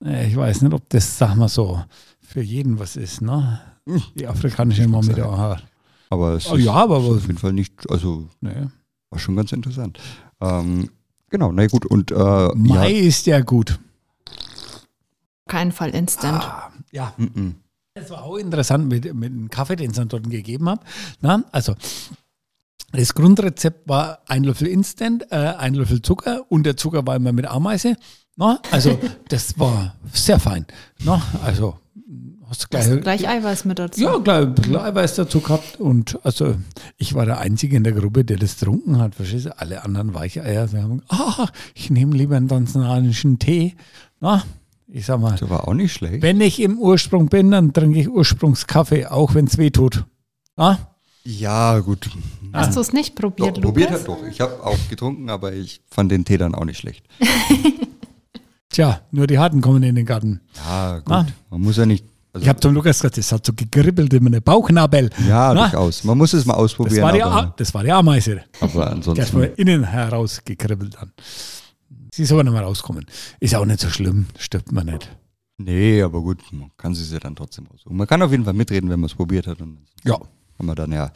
Äh, 0.03 0.27
Ich 0.27 0.35
weiß 0.35 0.61
nicht, 0.61 0.73
ob 0.73 0.87
das, 0.89 1.17
sag 1.17 1.35
mal 1.35 1.47
so, 1.47 1.83
für 2.21 2.41
jeden 2.41 2.79
was 2.79 2.95
ist, 2.95 3.21
ne? 3.21 3.59
Die 4.15 4.27
afrikanische 4.27 4.83
Aha. 4.85 5.57
Aber 6.13 6.33
es 6.33 6.47
Oh, 6.47 6.55
ist 6.55 6.65
ja, 6.65 6.73
aber 6.73 6.97
auf 6.97 7.25
jeden 7.25 7.39
Fall 7.39 7.53
nicht, 7.53 7.89
also 7.89 8.27
ne. 8.39 8.71
war 9.09 9.19
schon 9.19 9.35
ganz 9.35 9.51
interessant. 9.51 9.97
Ähm, 10.39 10.89
genau, 11.29 11.51
na 11.51 11.65
gut, 11.65 11.87
und 11.87 12.11
äh, 12.11 12.15
Mai 12.53 12.91
ja, 12.91 13.07
ist 13.07 13.25
ja 13.25 13.39
gut. 13.39 13.79
Keinen 15.47 15.71
Fall 15.71 15.89
instant. 15.89 16.47
Ja, 16.91 17.13
mm, 17.17 17.23
mm. 17.23 17.55
Es 17.95 18.11
war 18.11 18.23
auch 18.23 18.37
interessant 18.37 18.87
mit, 18.87 19.11
mit 19.13 19.31
dem 19.31 19.49
Kaffee, 19.49 19.75
den 19.75 19.89
ich 19.89 19.95
dann 19.95 20.07
dort 20.07 20.29
gegeben 20.29 20.69
habe. 20.69 20.81
Na, 21.21 21.43
also, 21.51 21.75
das 22.91 23.15
Grundrezept 23.15 23.89
war 23.89 24.19
ein 24.27 24.43
Löffel 24.43 24.67
Instant, 24.67 25.31
äh, 25.31 25.35
ein 25.35 25.73
Löffel 25.73 26.01
Zucker 26.03 26.45
und 26.49 26.63
der 26.63 26.77
Zucker 26.77 27.05
war 27.07 27.15
immer 27.15 27.33
mit 27.33 27.47
Ameise. 27.47 27.95
Na, 28.35 28.59
also, 28.69 28.99
das 29.29 29.57
war 29.57 29.95
sehr 30.11 30.39
fein. 30.39 30.67
Na, 31.03 31.21
also, 31.43 31.79
hast 32.53 32.63
du 32.63 32.67
gleich, 32.69 32.87
Hast 32.89 33.01
gleich 33.01 33.27
Eiweiß 33.27 33.65
mit 33.65 33.79
dazu. 33.79 34.01
ja, 34.01 34.17
gleich 34.17 34.43
ein 34.43 34.53
bisschen 34.55 34.75
Eiweiß 34.77 35.15
dazu 35.15 35.41
gehabt. 35.41 35.79
Und 35.79 36.19
also, 36.23 36.55
ich 36.97 37.13
war 37.15 37.25
der 37.25 37.39
Einzige 37.39 37.75
in 37.77 37.83
der 37.83 37.93
Gruppe, 37.93 38.23
der 38.23 38.37
das 38.37 38.59
getrunken 38.59 38.99
hat. 38.99 39.15
Verstehst 39.15 39.45
du? 39.47 39.57
Alle 39.59 39.83
anderen 39.83 40.13
Weicheier 40.13 40.67
sagen, 40.67 41.01
ah, 41.09 41.47
ich 41.73 41.89
nehme 41.89 42.15
lieber 42.15 42.37
einen 42.37 42.47
tanzanischen 42.47 43.39
Tee. 43.39 43.75
Na, 44.19 44.43
ich 44.87 45.05
sag 45.05 45.19
mal, 45.19 45.35
Das 45.37 45.49
war 45.49 45.67
auch 45.67 45.73
nicht 45.73 45.93
schlecht. 45.93 46.21
wenn 46.21 46.39
ich 46.41 46.59
im 46.61 46.77
Ursprung 46.77 47.27
bin, 47.27 47.51
dann 47.51 47.73
trinke 47.73 47.99
ich 47.99 48.09
Ursprungskaffee, 48.09 49.07
auch 49.07 49.33
wenn 49.33 49.45
es 49.45 49.57
weh 49.57 49.71
tut. 49.71 50.05
Ah? 50.55 50.77
Ja, 51.25 51.79
gut. 51.79 52.09
Hast 52.51 52.75
du 52.75 52.81
es 52.81 52.91
nicht 52.93 53.15
probiert, 53.15 53.57
Doch, 53.57 53.61
probiert 53.63 53.89
Lukas? 53.91 54.01
hat 54.01 54.07
doch. 54.09 54.27
Ich 54.29 54.41
habe 54.41 54.61
auch 54.63 54.77
getrunken, 54.89 55.29
aber 55.29 55.53
ich 55.53 55.81
fand 55.89 56.11
den 56.11 56.25
Tee 56.25 56.37
dann 56.37 56.53
auch 56.53 56.65
nicht 56.65 56.77
schlecht. 56.77 57.03
Tja, 58.69 59.01
nur 59.11 59.27
die 59.27 59.37
Harten 59.37 59.61
kommen 59.61 59.83
in 59.83 59.95
den 59.95 60.05
Garten. 60.05 60.41
Ja, 60.55 60.99
gut. 60.99 61.13
Ah. 61.13 61.25
Man 61.51 61.61
muss 61.61 61.77
ja 61.77 61.85
nicht. 61.85 62.05
Also, 62.33 62.43
Ich 62.43 62.49
habe 62.49 62.59
zum 62.59 62.73
Lukas 62.73 62.97
gesagt, 62.99 63.17
das 63.17 63.31
hat 63.31 63.45
so 63.45 63.53
gekribbelt 63.53 64.11
in 64.13 64.23
meinem 64.23 64.41
Bauchnabel. 64.41 65.09
ja, 65.27 65.53
Na? 65.53 65.67
durchaus. 65.69 66.03
Man 66.03 66.17
muss 66.17 66.33
es 66.33 66.45
mal 66.45 66.53
Das 66.53 66.63
ausprobieren. 66.63 67.03
war, 67.03 67.11
die, 67.13 67.23
aber, 67.23 67.53
das 67.57 67.73
war 67.73 67.83
die 67.83 67.91
Ameise. 67.91 68.41
aber 68.59 68.89
ansonsten. 68.91 69.25
von 69.27 69.43
innen 69.55 69.83
heraus 69.83 70.41
gekribbelt 70.43 70.95
dann. 70.99 71.11
Sie 72.11 72.23
ist 72.23 72.31
aber 72.31 72.43
nicht 72.43 72.53
mehr 72.53 72.63
rauskommen. 72.63 73.05
Ist 73.39 73.55
auch 73.55 73.65
nicht 73.65 73.79
so 73.79 73.89
schlimm, 73.89 74.25
stirbt 74.37 74.71
man 74.71 74.87
nicht. 74.87 75.09
Nee, 75.57 76.01
aber 76.01 76.21
gut, 76.21 76.39
man 76.51 76.71
kann 76.77 76.93
es 76.93 77.11
ja 77.11 77.19
dann 77.19 77.35
trotzdem 77.35 77.67
aussuchen. 77.71 77.95
Man 77.95 78.07
kann 78.07 78.21
auf 78.23 78.31
jeden 78.31 78.43
Fall 78.45 78.53
mitreden, 78.53 78.89
wenn 78.89 78.99
man 78.99 79.07
es 79.09 79.15
probiert 79.15 79.45
hat. 79.47 79.59
Ja. 80.03 80.17
Kann 80.57 80.65
man 80.67 80.75
dann 80.75 80.91
ja 80.91 81.11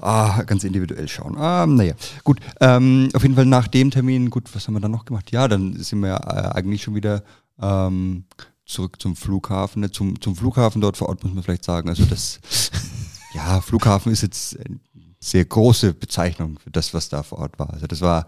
ah, 0.00 0.42
ganz 0.42 0.64
individuell 0.64 1.08
schauen. 1.08 1.36
Ah, 1.36 1.66
naja, 1.66 1.94
gut. 2.24 2.40
Ähm, 2.60 3.08
auf 3.14 3.22
jeden 3.22 3.34
Fall 3.34 3.46
nach 3.46 3.68
dem 3.68 3.90
Termin, 3.90 4.30
gut, 4.30 4.54
was 4.54 4.66
haben 4.66 4.74
wir 4.74 4.80
dann 4.80 4.90
noch 4.90 5.04
gemacht? 5.04 5.30
Ja, 5.30 5.48
dann 5.48 5.74
sind 5.76 6.00
wir 6.00 6.14
äh, 6.14 6.56
eigentlich 6.56 6.82
schon 6.82 6.94
wieder 6.94 7.22
ähm, 7.60 8.24
zurück 8.66 9.00
zum 9.00 9.16
Flughafen. 9.16 9.80
Ne? 9.80 9.90
Zum, 9.90 10.20
zum 10.20 10.36
Flughafen 10.36 10.80
dort 10.80 10.96
vor 10.96 11.08
Ort 11.08 11.22
muss 11.24 11.34
man 11.34 11.42
vielleicht 11.42 11.64
sagen. 11.64 11.88
Also 11.88 12.04
das, 12.04 12.40
ja, 13.34 13.60
Flughafen 13.60 14.12
ist 14.12 14.22
jetzt 14.22 14.56
äh, 14.56 14.64
sehr 15.20 15.44
große 15.44 15.94
Bezeichnung 15.94 16.58
für 16.58 16.70
das, 16.70 16.94
was 16.94 17.08
da 17.08 17.22
vor 17.22 17.38
Ort 17.38 17.58
war. 17.58 17.72
Also 17.72 17.86
das 17.86 18.00
war 18.00 18.26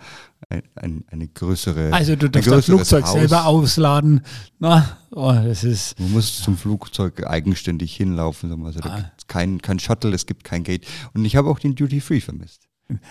ein, 0.48 0.62
ein, 0.76 1.04
eine 1.10 1.26
größere. 1.28 1.92
Also 1.92 2.14
du 2.14 2.30
darfst 2.30 2.48
das 2.50 2.64
Flugzeug 2.66 3.04
Haus. 3.04 3.12
selber 3.14 3.46
ausladen. 3.46 4.22
Na, 4.60 4.96
oh, 5.10 5.32
das 5.32 5.64
ist. 5.64 5.98
Man 5.98 6.12
muss 6.12 6.42
zum 6.42 6.56
Flugzeug 6.56 7.26
eigenständig 7.26 7.96
hinlaufen. 7.96 8.64
Also 8.64 8.80
da 8.80 8.90
Ah. 8.90 8.96
gibt's 9.00 9.26
kein, 9.26 9.60
kein 9.60 9.78
Shuttle, 9.80 10.14
es 10.14 10.26
gibt 10.26 10.44
kein 10.44 10.62
Gate. 10.62 10.86
Und 11.14 11.24
ich 11.24 11.34
habe 11.36 11.48
auch 11.48 11.58
den 11.58 11.74
Duty 11.74 12.00
Free 12.00 12.20
vermisst. 12.20 12.68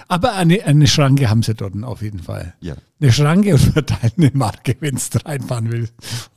Aber 0.07 0.33
eine, 0.35 0.63
eine 0.65 0.85
Schranke 0.87 1.29
haben 1.31 1.41
sie 1.41 1.55
dort 1.55 1.73
auf 1.83 2.03
jeden 2.03 2.19
Fall. 2.19 2.53
Ja, 2.61 2.75
Eine 3.01 3.11
Schranke 3.11 3.53
und 3.53 3.59
verteilende 3.59 4.29
Marke, 4.37 4.77
wenn 4.79 4.95
du 4.95 5.25
reinfahren 5.25 5.71
willst. 5.71 5.93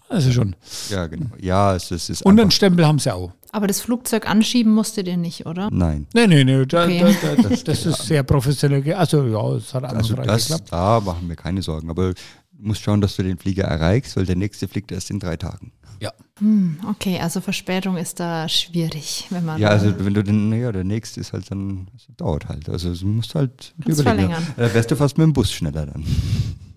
Also 0.08 0.30
schon. 0.32 0.54
ja, 0.90 1.06
genau. 1.06 1.26
Ja, 1.40 1.74
es, 1.74 1.90
es 1.90 2.08
ist 2.10 2.22
Und 2.22 2.38
einen 2.40 2.50
Stempel 2.50 2.86
haben 2.86 2.98
sie 2.98 3.12
auch. 3.12 3.32
Aber 3.52 3.66
das 3.66 3.80
Flugzeug 3.80 4.28
anschieben 4.28 4.72
musstet 4.74 5.08
ihr 5.08 5.16
nicht, 5.16 5.46
oder? 5.46 5.68
Nein. 5.72 6.06
Nee, 6.14 6.26
nee, 6.26 6.44
nee. 6.44 6.64
Da, 6.66 6.84
Okay. 6.84 7.00
da, 7.22 7.34
da, 7.42 7.48
das, 7.48 7.64
das 7.64 7.86
ist 7.86 8.02
sehr 8.06 8.22
professionell. 8.22 8.92
Also 8.94 9.24
ja, 9.26 9.56
es 9.56 9.72
hat 9.74 9.84
Also 9.84 10.14
das, 10.14 10.44
geklappt. 10.48 10.68
da 10.72 11.00
machen 11.00 11.28
wir 11.28 11.36
keine 11.36 11.62
Sorgen. 11.62 11.88
Aber 11.90 12.12
du 12.58 12.66
musst 12.68 12.82
schauen, 12.82 13.00
dass 13.00 13.16
du 13.16 13.22
den 13.22 13.38
Flieger 13.38 13.64
erreichst, 13.64 14.16
weil 14.16 14.26
der 14.26 14.36
nächste 14.36 14.68
fliegt 14.68 14.92
erst 14.92 15.10
in 15.10 15.20
drei 15.20 15.36
Tagen. 15.36 15.72
Ja. 16.00 16.12
Hm, 16.38 16.78
okay, 16.88 17.18
also 17.18 17.40
Verspätung 17.40 17.96
ist 17.96 18.20
da 18.20 18.48
schwierig, 18.48 19.26
wenn 19.30 19.44
man. 19.44 19.58
Ja, 19.60 19.68
also 19.68 19.94
wenn 19.98 20.12
du 20.12 20.22
den, 20.22 20.50
naja, 20.50 20.70
der 20.70 20.84
nächste 20.84 21.20
ist 21.20 21.32
halt 21.32 21.50
dann, 21.50 21.88
das 21.92 22.06
dauert 22.16 22.48
halt. 22.48 22.68
Also 22.68 22.94
du 22.94 23.06
musst 23.06 23.34
halt 23.34 23.74
Kannst 23.82 24.02
verlängern. 24.02 24.46
Da 24.56 24.72
wärst 24.74 24.90
du 24.90 24.96
fast 24.96 25.16
mit 25.16 25.24
dem 25.24 25.32
Bus 25.32 25.50
schneller 25.50 25.86
dann. 25.86 26.04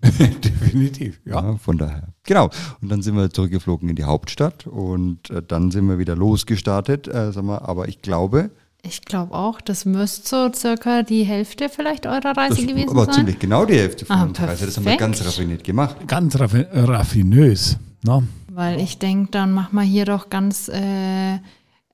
Definitiv, 0.42 1.20
ja. 1.26 1.42
Ja. 1.42 1.56
von 1.58 1.76
daher. 1.76 2.08
Genau. 2.24 2.48
Und 2.80 2.88
dann 2.90 3.02
sind 3.02 3.16
wir 3.16 3.28
zurückgeflogen 3.30 3.90
in 3.90 3.96
die 3.96 4.04
Hauptstadt 4.04 4.66
und 4.66 5.28
äh, 5.28 5.42
dann 5.42 5.70
sind 5.70 5.86
wir 5.88 5.98
wieder 5.98 6.16
losgestartet. 6.16 7.06
Äh, 7.06 7.32
sag 7.32 7.44
mal, 7.44 7.58
aber 7.58 7.88
ich 7.88 8.00
glaube, 8.00 8.50
Ich 8.82 9.02
glaube 9.04 9.34
auch, 9.34 9.60
das 9.60 9.84
müsste 9.84 10.28
so 10.28 10.52
circa 10.54 11.02
die 11.02 11.24
Hälfte 11.24 11.68
vielleicht 11.68 12.06
eurer 12.06 12.36
Reise 12.36 12.56
das 12.56 12.66
gewesen 12.66 12.94
war 12.96 13.04
sein. 13.06 13.14
ziemlich 13.14 13.38
genau 13.38 13.64
die 13.66 13.74
Hälfte 13.74 14.06
von 14.06 14.16
Ah, 14.16 14.22
unserer 14.24 14.48
Reise. 14.48 14.66
Das 14.66 14.76
haben 14.76 14.84
wir 14.86 14.96
ganz 14.96 15.24
raffiniert 15.24 15.64
gemacht. 15.64 15.96
Ganz 16.06 16.38
raffi 16.40 16.64
raffinös. 16.72 17.76
Ne? 18.04 18.26
Weil 18.48 18.80
ich 18.80 18.98
denke, 18.98 19.30
dann 19.32 19.52
machen 19.52 19.74
wir 19.76 19.82
hier 19.82 20.06
doch 20.06 20.30
ganz 20.30 20.68
äh, 20.68 21.38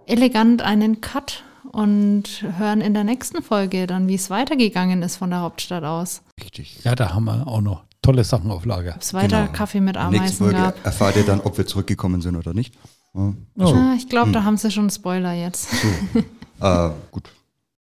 elegant 0.06 0.62
einen 0.62 1.00
Cut 1.00 1.42
und 1.72 2.44
hören 2.56 2.80
in 2.80 2.94
der 2.94 3.04
nächsten 3.04 3.42
Folge 3.42 3.86
dann, 3.88 4.06
wie 4.08 4.14
es 4.14 4.30
weitergegangen 4.30 5.02
ist 5.02 5.16
von 5.16 5.30
der 5.30 5.40
Hauptstadt 5.40 5.82
aus. 5.84 6.22
Richtig. 6.40 6.78
Ja, 6.84 6.94
da 6.94 7.12
haben 7.14 7.24
wir 7.24 7.46
auch 7.48 7.60
noch 7.60 7.82
tolle 8.00 8.22
Sachen 8.22 8.50
auf 8.52 8.64
Lager. 8.64 8.94
Ob 8.94 9.02
es 9.02 9.12
weiter 9.12 9.40
Genau. 9.42 9.52
Kaffee 9.52 9.80
mit 9.80 9.96
Ameisen 9.96 10.36
Folge 10.36 10.54
gab. 10.54 10.86
erfahrt 10.86 11.16
ihr 11.16 11.24
dann, 11.24 11.40
ob 11.40 11.58
wir 11.58 11.66
zurückgekommen 11.66 12.20
sind 12.22 12.36
oder 12.36 12.54
nicht. 12.54 12.74
Ja, 13.14 13.32
Oh. 13.58 13.64
Ah, 13.74 13.94
ich 13.96 14.08
glaube, 14.08 14.26
Hm. 14.26 14.32
da 14.34 14.44
haben 14.44 14.56
sie 14.56 14.70
schon 14.70 14.88
Spoiler 14.90 15.32
jetzt. 15.32 15.68
äh, 16.60 16.90
gut. 17.10 17.28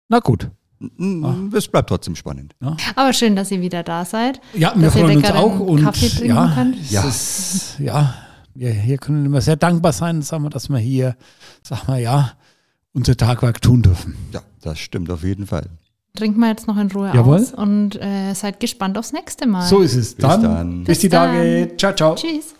Na 0.08 0.18
gut. 0.20 0.50
N- 0.98 1.50
Es 1.54 1.66
bleibt 1.68 1.88
trotzdem 1.88 2.14
spannend. 2.16 2.54
Aber 2.94 3.12
schön, 3.12 3.36
dass 3.36 3.50
ihr 3.50 3.60
wieder 3.60 3.82
da 3.82 4.04
seid. 4.04 4.40
Ja, 4.52 4.72
wir 4.74 4.86
Dass 4.86 4.96
ihr 4.96 5.02
freuen 5.04 5.16
uns 5.18 5.30
auch. 5.30 5.60
Und 5.60 5.82
Kaffee 5.82 6.08
trinken 6.08 6.28
ja, 6.36 6.52
könnt. 6.54 6.90
Ja. 6.90 7.02
Ist, 7.08 7.78
ja, 7.78 8.14
wir 8.54 8.70
hier 8.72 8.98
können 8.98 9.24
immer 9.24 9.40
sehr 9.40 9.56
dankbar 9.56 9.92
sein, 9.92 10.20
sagen 10.22 10.42
wir, 10.44 10.50
dass 10.50 10.68
wir 10.68 10.78
hier, 10.78 11.16
sag 11.62 11.88
mal, 11.88 12.00
ja, 12.00 12.32
unser 12.92 13.16
Tagwerk 13.16 13.62
tun 13.62 13.82
dürfen. 13.82 14.14
Ja, 14.32 14.42
das 14.62 14.78
stimmt 14.78 15.10
auf 15.10 15.22
jeden 15.24 15.46
Fall. 15.46 15.66
Trinkt 16.16 16.38
mal 16.38 16.50
jetzt 16.50 16.68
noch 16.68 16.76
in 16.76 16.90
Ruhe 16.92 17.10
Jawohl. 17.14 17.38
aus 17.40 17.52
und 17.54 17.96
äh, 18.00 18.34
seid 18.34 18.60
gespannt 18.60 18.96
aufs 18.98 19.12
nächste 19.12 19.46
Mal. 19.46 19.66
So 19.66 19.80
ist 19.80 19.96
es. 19.96 20.14
Bis 20.14 20.22
Dann, 20.22 20.42
dann. 20.42 20.84
bis 20.84 20.98
die 21.00 21.08
Bis 21.08 21.12
dann. 21.18 21.34
Tage. 21.34 21.72
Ciao, 21.76 21.92
ciao. 21.94 22.14
Tschüss. 22.14 22.54